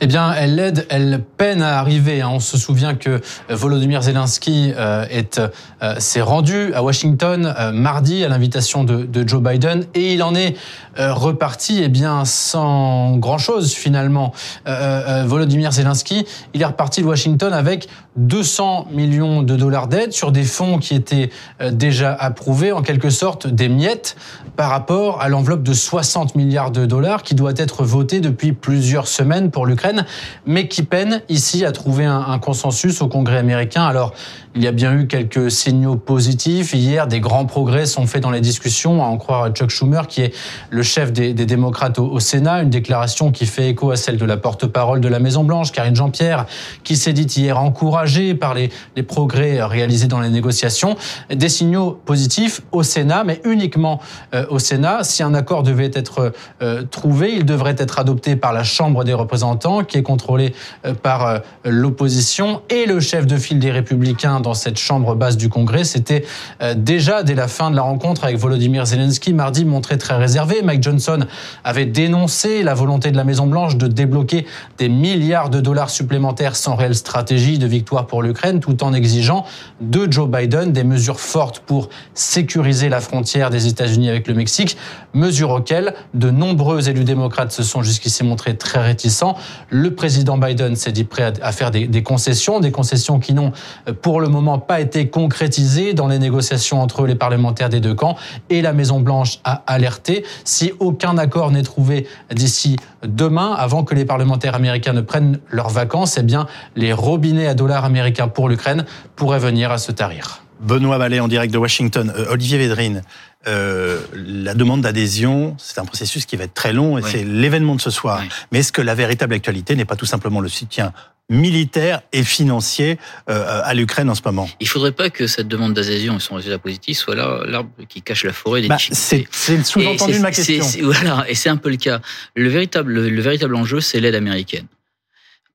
Eh 0.01 0.07
bien, 0.07 0.33
elle 0.33 0.55
l'aide, 0.55 0.87
elle 0.91 1.23
peine 1.37 1.63
à 1.63 1.79
arriver. 1.79 2.21
Hein. 2.21 2.31
On 2.33 2.41
se 2.41 2.57
souvient 2.57 2.95
que 2.95 3.21
Volodymyr 3.49 4.03
Zelensky 4.03 4.73
euh, 4.77 5.07
est 5.11 5.41
euh, 5.83 5.95
s'est 5.99 6.21
rendu 6.21 6.73
à 6.75 6.83
Washington 6.83 7.55
euh, 7.59 7.73
mardi 7.73 8.25
à 8.25 8.29
l'invitation 8.29 8.85
de, 8.85 9.05
de, 9.05 9.27
Joe 9.27 9.43
Biden 9.43 9.85
et 9.95 10.15
il 10.15 10.23
en 10.23 10.35
est 10.35 10.57
reparti 10.97 11.81
eh 11.83 11.89
bien 11.89 12.25
sans 12.25 13.17
grand 13.17 13.39
chose 13.39 13.73
finalement. 13.73 14.33
Volodymyr 14.67 15.71
Zelensky, 15.71 16.27
il 16.55 16.63
est 16.63 16.65
reparti 16.65 17.03
de 17.03 17.07
Washington 17.07 17.53
avec 17.53 17.89
200 18.19 18.89
millions 18.91 19.43
de 19.43 19.57
dollars 19.57 19.89
d'aide 19.89 20.13
sur 20.13 20.33
des 20.33 20.45
fonds 20.45 20.79
qui 20.79 20.95
étaient 20.95 21.31
déjà 21.73 22.13
approuvés, 22.13 22.73
en 22.73 22.83
quelque 22.83 23.11
sorte 23.11 23.47
des 23.47 23.69
miettes 23.69 24.17
par 24.57 24.71
rapport 24.71 25.23
à 25.23 25.29
l'enveloppe 25.29 25.63
de 25.63 25.73
60 25.73 26.35
milliards 26.35 26.71
de 26.71 26.85
dollars 26.85 27.23
qui 27.23 27.35
doit 27.35 27.53
être 27.57 27.85
votée 27.85 28.21
depuis 28.21 28.53
plusieurs 28.53 29.07
semaines 29.07 29.51
pour 29.51 29.67
l'Ukraine, 29.67 30.05
mais 30.47 30.69
qui 30.69 30.83
peine 30.83 31.23
ici 31.29 31.65
à 31.65 31.73
trouver 31.73 32.05
un, 32.05 32.21
un 32.21 32.39
consensus 32.39 33.01
au 33.01 33.09
Congrès 33.09 33.39
américain. 33.39 33.85
Alors, 33.85 34.13
il 34.59 34.65
y 34.65 34.67
a 34.67 34.73
bien 34.73 34.93
eu 34.93 35.07
quelques 35.07 35.53
signaux 35.53 35.95
positifs. 35.95 36.75
Hier, 36.75 37.07
des 37.07 37.21
grands 37.21 37.47
progrès 37.47 37.87
sont 37.87 38.09
faits 38.09 38.25
dans 38.25 38.33
les 38.33 38.41
discussions, 38.41 39.05
à 39.05 39.07
en 39.07 39.17
croire 39.17 39.51
Chuck 39.51 39.71
Schumer, 39.71 40.09
qui 40.09 40.23
est 40.23 40.35
le 40.71 40.83
chef 40.83 41.13
des, 41.13 41.33
démocrates 41.33 42.01
au, 42.01 42.19
Sénat. 42.19 42.63
Une 42.63 42.71
déclaration 42.71 43.31
qui 43.31 43.47
fait 43.47 43.69
écho 43.69 43.93
à 43.93 43.97
celle 43.97 44.17
de 44.17 44.25
la 44.25 44.37
porte-parole 44.37 45.01
de 45.01 45.07
la 45.07 45.21
Maison-Blanche, 45.21 45.71
Karine 45.71 45.95
Jean-Pierre, 45.95 46.47
qui 46.83 46.97
s'est 46.97 47.13
dit 47.13 47.27
hier 47.41 47.57
encouragée 47.57 48.35
par 48.35 48.55
les, 48.55 48.71
progrès 49.07 49.63
réalisés 49.63 50.09
dans 50.09 50.19
les 50.19 50.29
négociations. 50.29 50.97
Des 51.31 51.49
signaux 51.49 51.93
positifs 52.05 52.61
au 52.73 52.83
Sénat, 52.83 53.23
mais 53.23 53.41
uniquement 53.45 54.01
euh, 54.35 54.45
au 54.51 54.59
Sénat. 54.59 55.05
Si 55.05 55.23
un 55.23 55.35
accord 55.35 55.63
devait 55.63 55.93
être 55.95 56.33
euh, 56.63 56.83
trouvé, 56.83 57.33
il 57.37 57.45
devrait 57.45 57.77
être 57.79 58.01
adopté 58.01 58.35
par 58.35 58.53
la 58.53 58.65
Chambre 58.65 59.05
des 59.05 59.15
représentants, 59.15 59.85
qui 59.85 59.99
est 59.99 60.03
contrôlée 60.03 60.53
euh, 60.85 60.95
par 60.95 61.43
l'opposition, 61.65 62.63
et 62.71 62.87
le 62.87 62.99
chef 62.99 63.25
de 63.25 63.37
file 63.37 63.61
des 63.61 63.71
Républicains 63.71 64.41
cette 64.55 64.79
chambre 64.79 65.15
basse 65.15 65.37
du 65.37 65.49
Congrès, 65.49 65.85
c'était 65.85 66.25
euh, 66.63 66.75
déjà 66.75 67.23
dès 67.23 67.35
la 67.35 67.49
fin 67.49 67.71
de 67.71 67.77
la 67.77 67.83
rencontre 67.83 68.25
avec 68.25 68.37
Volodymyr 68.37 68.87
Zelensky 68.87 69.33
mardi 69.33 69.65
montré 69.65 69.99
très 69.99 70.17
réservé. 70.17 70.63
Mike 70.63 70.83
Johnson 70.83 71.27
avait 71.65 71.87
dénoncé 71.87 72.63
la 72.63 72.75
volonté 72.75 73.11
de 73.11 73.17
la 73.17 73.25
Maison 73.25 73.47
Blanche 73.47 73.77
de 73.77 73.87
débloquer 73.87 74.47
des 74.79 74.89
milliards 74.89 75.51
de 75.51 75.61
dollars 75.61 75.91
supplémentaires 75.91 76.57
sans 76.57 76.77
réelle 76.77 76.95
stratégie 76.95 77.59
de 77.59 77.67
victoire 77.67 78.07
pour 78.07 78.23
l'Ukraine, 78.23 78.61
tout 78.61 78.83
en 78.83 78.93
exigeant 78.93 79.45
de 79.81 80.11
Joe 80.11 80.29
Biden 80.29 80.73
des 80.73 80.85
mesures 80.85 81.21
fortes 81.21 81.61
pour 81.61 81.89
sécuriser 82.15 82.89
la 82.89 83.01
frontière 83.01 83.51
des 83.51 83.67
États-Unis 83.67 84.09
avec 84.09 84.29
le 84.29 84.35
Mexique, 84.35 84.77
mesures 85.15 85.51
auxquelles 85.51 85.95
de 86.15 86.31
nombreux 86.31 86.89
élus 86.89 87.05
démocrates 87.05 87.53
se 87.53 87.63
sont 87.63 87.83
jusqu'ici 87.83 88.25
montrés 88.25 88.57
très 88.57 88.81
réticents. 88.81 89.37
Le 89.71 89.95
président 89.95 90.39
Biden 90.39 90.77
s'est 90.77 90.93
dit 90.93 91.05
prêt 91.05 91.33
à 91.43 91.53
faire 91.53 91.71
des, 91.71 91.87
des 91.87 92.03
concessions, 92.03 92.61
des 92.61 92.71
concessions 92.71 93.19
qui 93.19 93.35
n'ont 93.35 93.53
euh, 93.89 93.93
pour 93.93 94.21
le 94.21 94.28
moment 94.29 94.59
pas 94.59 94.81
été 94.81 95.09
concrétisées 95.09 95.95
dans 95.95 96.09
les 96.09 96.19
négociations 96.19 96.81
entre 96.81 97.07
les 97.07 97.15
parlementaires 97.15 97.69
des 97.69 97.81
deux 97.81 97.95
camps 97.95 98.17
et 98.51 98.63
la 98.63 98.73
Maison 98.73 99.01
Blanche 99.01 99.39
a 99.45 99.63
alerté 99.67 100.25
si 100.45 100.73
aucun 100.81 101.19
accord 101.19 101.51
n'est 101.51 101.63
trouvé 101.63 102.07
d'ici 102.33 102.77
demain, 103.03 103.55
avant 103.55 103.85
que 103.85 103.95
les 103.95 104.05
parlementaires 104.05 104.55
américains 104.55 104.93
ne 104.93 105.01
prennent 105.01 105.39
leurs 105.51 105.71
vacances, 105.71 106.19
eh 106.19 106.23
bien, 106.23 106.47
les 106.77 106.93
robinets 106.93 107.47
à 107.47 107.55
dollars 107.55 107.85
américains 107.85 108.29
pour 108.29 108.49
l'Ukraine 108.49 108.85
pourraient 109.17 109.39
venir 109.39 109.71
à 109.71 109.79
se 109.79 109.93
tarir. 109.93 110.43
Benoît 110.61 110.99
Vallée 110.99 111.21
en 111.21 111.29
direct 111.29 111.53
de 111.53 111.59
Washington. 111.59 112.13
Euh, 112.17 112.27
Olivier 112.31 112.59
Védrine, 112.59 113.03
euh, 113.47 114.01
la 114.15 114.55
demande 114.55 114.81
d'adhésion, 114.83 115.57
c'est 115.59 115.79
un 115.79 115.85
processus 115.85 116.27
qui 116.27 116.37
va 116.37 116.45
être 116.45 116.55
très 116.55 116.73
long 116.73 116.99
et 116.99 117.03
Oui. 117.03 117.09
c'est 117.11 117.25
l'événement 117.25 117.77
de 117.77 117.81
ce 117.81 117.91
soir. 117.91 118.21
Oui. 118.23 118.29
Mais 118.53 118.59
est-ce 118.61 118.73
que 118.73 118.83
la 118.83 118.95
véritable 118.95 119.35
actualité 119.35 119.77
n'est 119.77 119.85
pas 119.85 119.97
tout 119.97 120.07
simplement 120.07 120.41
le 120.41 120.49
soutien 120.49 120.93
militaire 121.31 122.01
et 122.13 122.25
financier 122.25 122.99
euh, 123.29 123.61
à 123.63 123.75
l'Ukraine 123.75 124.11
en 124.11 124.15
ce 124.15 124.23
moment? 124.25 124.49
Il 124.61 124.69
faudrait 124.69 124.93
pas 124.93 125.09
que 125.11 125.27
cette 125.27 125.47
demande 125.47 125.75
d'adhésion 125.75 126.17
et 126.17 126.21
son 126.21 126.35
résultat 126.35 126.59
positif 126.59 126.99
soit 126.99 127.15
là 127.15 127.43
l'arbre 127.47 127.71
qui 127.89 128.03
cache 128.03 128.25
la 128.25 128.33
forêt 128.33 128.63
des 128.63 128.69
bah. 128.69 128.79
C'est 128.91 129.27
le 129.51 129.63
sous-entendu 129.65 130.15
de 130.15 130.19
ma 130.19 130.31
question. 130.33 130.65
Voilà, 130.83 131.25
et 131.29 131.35
c'est 131.35 131.49
un 131.51 131.59
peu 131.59 131.71
le 131.71 131.77
cas. 131.77 132.01
Le 132.35 132.49
véritable, 132.49 132.93
le, 132.93 133.09
le 133.09 133.23
véritable 133.23 133.55
enjeu, 133.55 133.81
c'est 133.81 134.01
l'aide 134.01 134.15
américaine. 134.17 134.67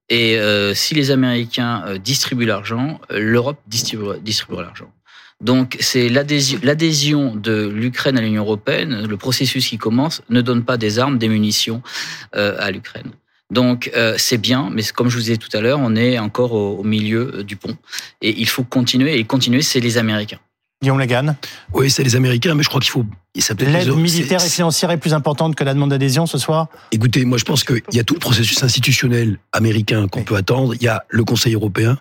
Et 0.09 0.37
euh, 0.37 0.73
si 0.73 0.93
les 0.95 1.11
Américains 1.11 1.83
distribuent 2.03 2.45
l'argent, 2.45 2.99
l'Europe 3.09 3.57
distribuera, 3.67 4.17
distribuera 4.17 4.63
l'argent. 4.63 4.91
Donc 5.43 5.77
c'est 5.81 6.07
l'adhésion 6.09 7.35
de 7.35 7.67
l'Ukraine 7.67 8.17
à 8.17 8.21
l'Union 8.21 8.43
européenne, 8.43 9.05
le 9.05 9.17
processus 9.17 9.67
qui 9.67 9.77
commence, 9.77 10.21
ne 10.29 10.41
donne 10.41 10.63
pas 10.63 10.77
des 10.77 10.99
armes, 10.99 11.17
des 11.17 11.27
munitions 11.27 11.81
euh, 12.35 12.55
à 12.59 12.71
l'Ukraine. 12.71 13.11
Donc 13.51 13.91
euh, 13.95 14.15
c'est 14.17 14.37
bien, 14.37 14.69
mais 14.73 14.83
comme 14.95 15.09
je 15.09 15.15
vous 15.17 15.21
disais 15.21 15.37
tout 15.37 15.49
à 15.55 15.59
l'heure, 15.61 15.79
on 15.81 15.95
est 15.95 16.17
encore 16.17 16.53
au, 16.53 16.77
au 16.79 16.83
milieu 16.83 17.31
euh, 17.35 17.43
du 17.43 17.57
pont. 17.57 17.75
Et 18.21 18.33
il 18.39 18.47
faut 18.47 18.63
continuer, 18.63 19.19
et 19.19 19.23
continuer, 19.25 19.61
c'est 19.61 19.81
les 19.81 19.97
Américains. 19.97 20.39
Guillaume 20.81 20.99
Lagan, 20.99 21.35
Oui, 21.73 21.89
c'est 21.89 22.03
les 22.03 22.15
Américains, 22.15 22.55
mais 22.55 22.63
je 22.63 22.67
crois 22.69 22.81
qu'il 22.81 22.91
faut. 22.91 23.05
l'aide 23.59 23.95
militaire 23.95 24.43
et 24.43 24.49
financière 24.49 24.91
est 24.91 24.97
plus 24.97 25.13
importante 25.13 25.55
que 25.55 25.63
la 25.63 25.73
demande 25.73 25.91
d'adhésion 25.91 26.25
ce 26.25 26.37
soir? 26.37 26.67
Écoutez, 26.91 27.23
moi 27.25 27.37
je 27.37 27.45
pense 27.45 27.63
qu'il 27.63 27.81
y 27.93 27.99
a 27.99 28.03
tout 28.03 28.15
le 28.15 28.19
processus 28.19 28.61
institutionnel 28.63 29.37
américain 29.53 30.07
qu'on 30.09 30.19
Oui. 30.19 30.25
peut 30.25 30.35
attendre. 30.35 30.73
Il 30.75 30.83
y 30.83 30.87
a 30.89 31.03
le 31.09 31.23
Conseil 31.23 31.53
européen, 31.53 31.97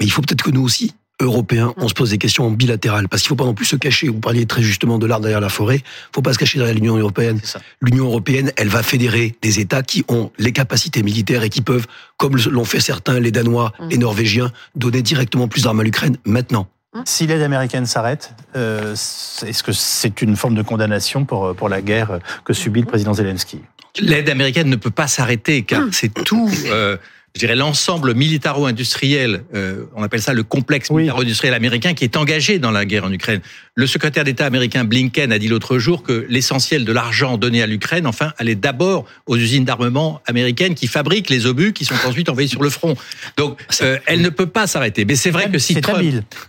mais 0.00 0.06
il 0.06 0.10
faut 0.10 0.20
peut-être 0.22 0.42
que 0.42 0.50
nous 0.50 0.62
aussi, 0.62 0.94
Européens, 1.20 1.72
on 1.76 1.88
se 1.88 1.94
pose 1.94 2.10
des 2.10 2.18
questions 2.18 2.50
bilatérales. 2.50 3.08
Parce 3.08 3.22
qu'il 3.22 3.28
faut 3.28 3.36
pas 3.36 3.44
non 3.44 3.54
plus 3.54 3.64
se 3.64 3.76
cacher. 3.76 4.08
Vous 4.08 4.20
parliez 4.20 4.46
très 4.46 4.62
justement 4.62 4.98
de 4.98 5.06
l'arbre 5.06 5.22
derrière 5.22 5.40
la 5.40 5.48
forêt. 5.48 5.76
Il 5.76 6.14
faut 6.14 6.22
pas 6.22 6.32
se 6.32 6.38
cacher 6.38 6.58
derrière 6.58 6.74
l'Union 6.74 6.96
européenne. 6.96 7.40
L'Union 7.80 8.06
européenne, 8.06 8.52
elle 8.56 8.68
va 8.68 8.82
fédérer 8.82 9.36
des 9.42 9.60
États 9.60 9.82
qui 9.82 10.04
ont 10.08 10.30
les 10.38 10.52
capacités 10.52 11.02
militaires 11.02 11.42
et 11.44 11.50
qui 11.50 11.60
peuvent, 11.60 11.86
comme 12.16 12.36
l'ont 12.36 12.64
fait 12.64 12.80
certains, 12.80 13.20
les 13.20 13.30
Danois, 13.30 13.72
Mm. 13.78 13.88
les 13.88 13.98
Norvégiens, 13.98 14.52
donner 14.74 15.02
directement 15.02 15.48
plus 15.48 15.64
d'armes 15.64 15.80
à 15.80 15.84
l'Ukraine 15.84 16.16
maintenant. 16.24 16.68
Si 17.04 17.26
l'aide 17.26 17.42
américaine 17.42 17.86
s'arrête, 17.86 18.34
euh, 18.54 18.92
est-ce 18.92 19.62
que 19.62 19.72
c'est 19.72 20.22
une 20.22 20.36
forme 20.36 20.54
de 20.54 20.62
condamnation 20.62 21.24
pour, 21.24 21.54
pour 21.56 21.68
la 21.68 21.82
guerre 21.82 22.20
que 22.44 22.52
subit 22.52 22.80
le 22.80 22.86
président 22.86 23.14
Zelensky? 23.14 23.60
L'aide 23.98 24.28
américaine 24.28 24.68
ne 24.68 24.76
peut 24.76 24.90
pas 24.90 25.08
s'arrêter 25.08 25.62
car 25.62 25.82
c'est 25.90 26.12
tout, 26.24 26.48
euh, 26.66 26.96
je 27.34 27.40
dirais, 27.40 27.56
l'ensemble 27.56 28.14
militaro-industriel, 28.14 29.42
euh, 29.54 29.86
on 29.96 30.04
appelle 30.04 30.22
ça 30.22 30.32
le 30.32 30.44
complexe 30.44 30.88
Oui. 30.90 31.02
militaro-industriel 31.02 31.52
américain 31.52 31.92
qui 31.92 32.04
est 32.04 32.16
engagé 32.16 32.60
dans 32.60 32.70
la 32.70 32.84
guerre 32.84 33.04
en 33.04 33.12
Ukraine. 33.12 33.40
Le 33.76 33.88
secrétaire 33.88 34.22
d'État 34.22 34.46
américain 34.46 34.84
Blinken 34.84 35.32
a 35.32 35.38
dit 35.40 35.48
l'autre 35.48 35.78
jour 35.80 36.04
que 36.04 36.26
l'essentiel 36.28 36.84
de 36.84 36.92
l'argent 36.92 37.36
donné 37.38 37.60
à 37.60 37.66
l'Ukraine, 37.66 38.06
enfin, 38.06 38.32
allait 38.38 38.54
d'abord 38.54 39.04
aux 39.26 39.36
usines 39.36 39.64
d'armement 39.64 40.20
américaines 40.26 40.76
qui 40.76 40.86
fabriquent 40.86 41.28
les 41.28 41.46
obus 41.46 41.72
qui 41.72 41.84
sont 41.84 41.96
ensuite 42.06 42.28
envoyés 42.28 42.48
sur 42.48 42.62
le 42.62 42.70
front. 42.70 42.94
Donc, 43.36 43.58
euh, 43.82 43.98
elle 44.06 44.20
ne 44.22 44.28
peut 44.28 44.46
pas 44.46 44.68
s'arrêter. 44.68 45.04
Mais 45.04 45.16
c'est 45.16 45.32
vrai 45.32 45.50
que 45.50 45.58
si 45.58 45.74
C'est 45.74 45.80
Trump, 45.80 46.04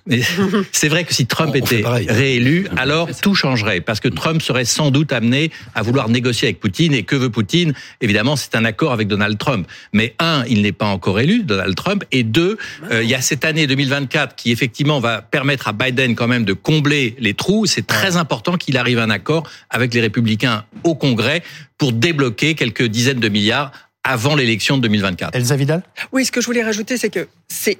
c'est 0.71 0.87
vrai 0.87 1.03
que 1.03 1.15
si 1.15 1.25
Trump 1.25 1.53
On- 1.55 1.59
on 1.63 1.65
fait 1.65 1.79
était 1.79 2.11
réélu, 2.13 2.67
alors 2.77 3.09
tout 3.23 3.33
changerait, 3.33 3.81
parce 3.81 3.99
que 3.99 4.07
Trump 4.07 4.43
serait 4.43 4.65
sans 4.65 4.91
doute 4.91 5.11
amené 5.11 5.49
à 5.73 5.81
vouloir 5.81 6.09
négocier 6.09 6.49
avec 6.49 6.59
Poutine. 6.59 6.93
Et 6.93 7.01
que 7.01 7.15
veut 7.15 7.31
Poutine? 7.31 7.73
Évidemment, 8.01 8.35
c'est 8.35 8.53
un 8.53 8.65
accord 8.65 8.93
avec 8.93 9.07
Donald 9.07 9.39
Trump. 9.39 9.67
Mais 9.93 10.13
un, 10.19 10.43
il 10.47 10.61
n'est 10.61 10.71
pas 10.73 10.85
encore 10.85 11.19
élu, 11.19 11.41
Donald 11.41 11.75
Trump. 11.75 12.03
Et 12.11 12.21
deux, 12.21 12.59
euh, 12.91 13.01
il 13.01 13.09
y 13.09 13.15
a 13.15 13.21
cette 13.21 13.45
année 13.45 13.65
2024 13.65 14.35
qui 14.35 14.51
effectivement 14.51 14.99
va 14.99 15.23
permettre 15.23 15.67
à 15.67 15.73
Biden 15.73 16.13
quand 16.13 16.27
même 16.27 16.45
de 16.45 16.53
combler 16.53 17.14
les 17.19 17.33
trous. 17.33 17.65
C'est 17.65 17.85
très 17.87 18.17
important 18.17 18.57
qu'il 18.57 18.77
arrive 18.77 18.99
à 18.99 19.03
un 19.03 19.09
accord 19.09 19.49
avec 19.69 19.93
les 19.93 20.01
républicains 20.01 20.65
au 20.83 20.95
Congrès 20.95 21.43
pour 21.77 21.91
débloquer 21.91 22.55
quelques 22.55 22.83
dizaines 22.83 23.19
de 23.19 23.29
milliards 23.29 23.71
avant 24.03 24.35
l'élection 24.35 24.77
de 24.77 24.83
2024. 24.83 25.35
Elsa 25.35 25.55
Vidal 25.55 25.83
Oui, 26.11 26.25
ce 26.25 26.31
que 26.31 26.41
je 26.41 26.45
voulais 26.45 26.63
rajouter, 26.63 26.97
c'est 26.97 27.09
que 27.09 27.27
c'est 27.47 27.79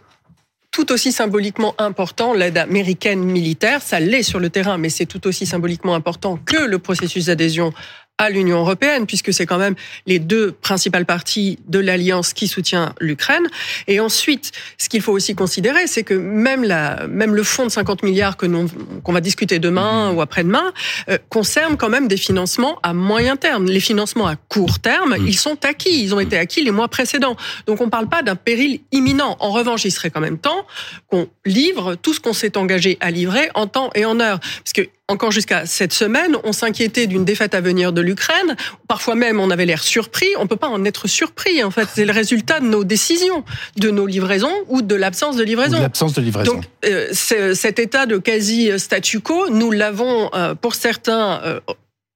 tout 0.71 0.91
aussi 0.91 1.13
symboliquement 1.13 1.73
important 1.77 2.33
l'aide 2.33 2.57
américaine 2.57 3.23
militaire. 3.23 3.81
Ça 3.81 4.01
l'est 4.01 4.23
sur 4.23 4.39
le 4.39 4.49
terrain, 4.49 4.77
mais 4.77 4.89
c'est 4.89 5.05
tout 5.05 5.25
aussi 5.25 5.45
symboliquement 5.45 5.95
important 5.95 6.37
que 6.37 6.57
le 6.57 6.79
processus 6.79 7.27
d'adhésion 7.27 7.73
à 8.17 8.29
l'Union 8.29 8.59
européenne, 8.59 9.05
puisque 9.05 9.33
c'est 9.33 9.45
quand 9.45 9.57
même 9.57 9.75
les 10.05 10.19
deux 10.19 10.51
principales 10.51 11.05
parties 11.05 11.59
de 11.67 11.79
l'alliance 11.79 12.33
qui 12.33 12.47
soutient 12.47 12.93
l'Ukraine. 12.99 13.47
Et 13.87 13.99
ensuite, 13.99 14.51
ce 14.77 14.89
qu'il 14.89 15.01
faut 15.01 15.11
aussi 15.11 15.35
considérer, 15.35 15.87
c'est 15.87 16.03
que 16.03 16.13
même 16.13 16.63
la, 16.63 17.07
même 17.07 17.35
le 17.35 17.43
fonds 17.43 17.65
de 17.65 17.71
50 17.71 18.03
milliards 18.03 18.37
que 18.37 18.45
nous, 18.45 18.69
qu'on 19.03 19.13
va 19.13 19.21
discuter 19.21 19.59
demain 19.59 20.11
ou 20.11 20.21
après-demain, 20.21 20.73
euh, 21.09 21.17
concerne 21.29 21.77
quand 21.77 21.89
même 21.89 22.07
des 22.07 22.17
financements 22.17 22.79
à 22.83 22.93
moyen 22.93 23.35
terme. 23.35 23.65
Les 23.65 23.79
financements 23.79 24.27
à 24.27 24.35
court 24.35 24.79
terme, 24.79 25.15
Mm. 25.17 25.27
ils 25.27 25.37
sont 25.37 25.65
acquis. 25.65 26.03
Ils 26.03 26.13
ont 26.15 26.19
été 26.19 26.37
acquis 26.37 26.63
les 26.63 26.71
mois 26.71 26.87
précédents. 26.87 27.35
Donc 27.67 27.81
on 27.81 27.85
ne 27.85 27.89
parle 27.89 28.07
pas 28.07 28.21
d'un 28.21 28.35
péril 28.35 28.81
imminent. 28.91 29.35
En 29.39 29.51
revanche, 29.51 29.85
il 29.85 29.91
serait 29.91 30.09
quand 30.09 30.21
même 30.21 30.37
temps 30.37 30.65
qu'on 31.09 31.27
livre 31.45 31.95
tout 31.95 32.13
ce 32.13 32.19
qu'on 32.19 32.33
s'est 32.33 32.57
engagé 32.57 32.97
à 32.99 33.11
livrer 33.11 33.49
en 33.55 33.67
temps 33.67 33.89
et 33.95 34.05
en 34.05 34.19
heure. 34.19 34.39
Parce 34.39 34.73
que 34.73 34.81
encore 35.07 35.31
jusqu'à 35.31 35.65
cette 35.65 35.93
semaine, 35.93 36.35
on 36.43 36.51
s'inquiétait 36.51 37.05
d'une 37.05 37.25
défaite 37.25 37.53
à 37.53 37.61
venir 37.61 37.93
de 37.93 38.01
l'Ukraine. 38.01 38.55
Parfois 38.87 39.13
même, 39.13 39.39
on 39.39 39.51
avait 39.51 39.65
l'air 39.65 39.83
surpris. 39.83 40.27
On 40.39 40.47
peut 40.47 40.55
pas 40.55 40.67
en 40.67 40.83
être 40.83 41.07
surpris. 41.07 41.63
En 41.63 41.69
fait, 41.69 41.87
c'est 41.93 42.05
le 42.05 42.11
résultat 42.11 42.59
de 42.59 42.65
nos 42.65 42.83
décisions, 42.83 43.43
de 43.77 43.91
nos 43.91 44.07
livraisons 44.07 44.53
ou 44.67 44.81
de 44.81 44.95
l'absence 44.95 45.35
de 45.35 45.43
livraison. 45.43 45.79
l'absence 45.79 46.13
de 46.13 46.21
livraison 46.21 46.55
Donc, 46.55 46.63
euh, 46.85 47.09
cet 47.13 47.77
état 47.77 48.07
de 48.07 48.17
quasi 48.17 48.79
statu 48.79 49.19
quo, 49.19 49.49
nous 49.49 49.69
l'avons 49.69 50.31
euh, 50.33 50.55
pour 50.55 50.73
certains 50.73 51.39
euh, 51.43 51.59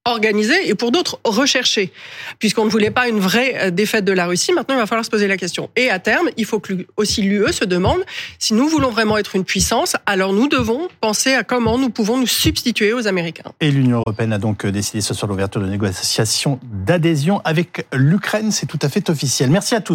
organisé 0.09 0.69
et 0.69 0.75
pour 0.75 0.91
d'autres 0.91 1.19
recherché, 1.23 1.91
puisqu'on 2.39 2.65
ne 2.65 2.69
voulait 2.69 2.91
pas 2.91 3.07
une 3.07 3.19
vraie 3.19 3.55
euh, 3.59 3.71
défaite 3.71 4.05
de 4.05 4.11
la 4.11 4.25
Russie. 4.25 4.53
Maintenant, 4.53 4.75
il 4.75 4.79
va 4.79 4.85
falloir 4.85 5.05
se 5.05 5.09
poser 5.09 5.27
la 5.27 5.37
question. 5.37 5.69
Et 5.75 5.89
à 5.89 5.99
terme, 5.99 6.29
il 6.37 6.45
faut 6.45 6.59
que 6.59 6.73
aussi 6.97 7.21
l'UE 7.21 7.51
se 7.51 7.65
demande 7.65 8.01
si 8.37 8.53
nous 8.53 8.67
voulons 8.67 8.89
vraiment 8.89 9.17
être 9.17 9.35
une 9.35 9.45
puissance, 9.45 9.95
alors 10.05 10.33
nous 10.33 10.47
devons 10.47 10.87
penser 11.01 11.33
à 11.33 11.43
comment 11.43 11.77
nous 11.77 11.89
pouvons 11.89 12.17
nous 12.17 12.27
substituer 12.27 12.93
aux 12.93 13.07
Américains. 13.07 13.51
Et 13.59 13.71
l'Union 13.71 13.97
européenne 13.97 14.33
a 14.33 14.37
donc 14.37 14.65
décidé 14.65 15.01
ce 15.01 15.13
soir 15.13 15.29
l'ouverture 15.29 15.61
de 15.61 15.67
négociations 15.67 16.59
d'adhésion 16.63 17.41
avec 17.43 17.85
l'Ukraine. 17.93 18.51
C'est 18.51 18.65
tout 18.65 18.79
à 18.81 18.89
fait 18.89 19.09
officiel. 19.09 19.49
Merci 19.49 19.75
à 19.75 19.81
tous. 19.81 19.87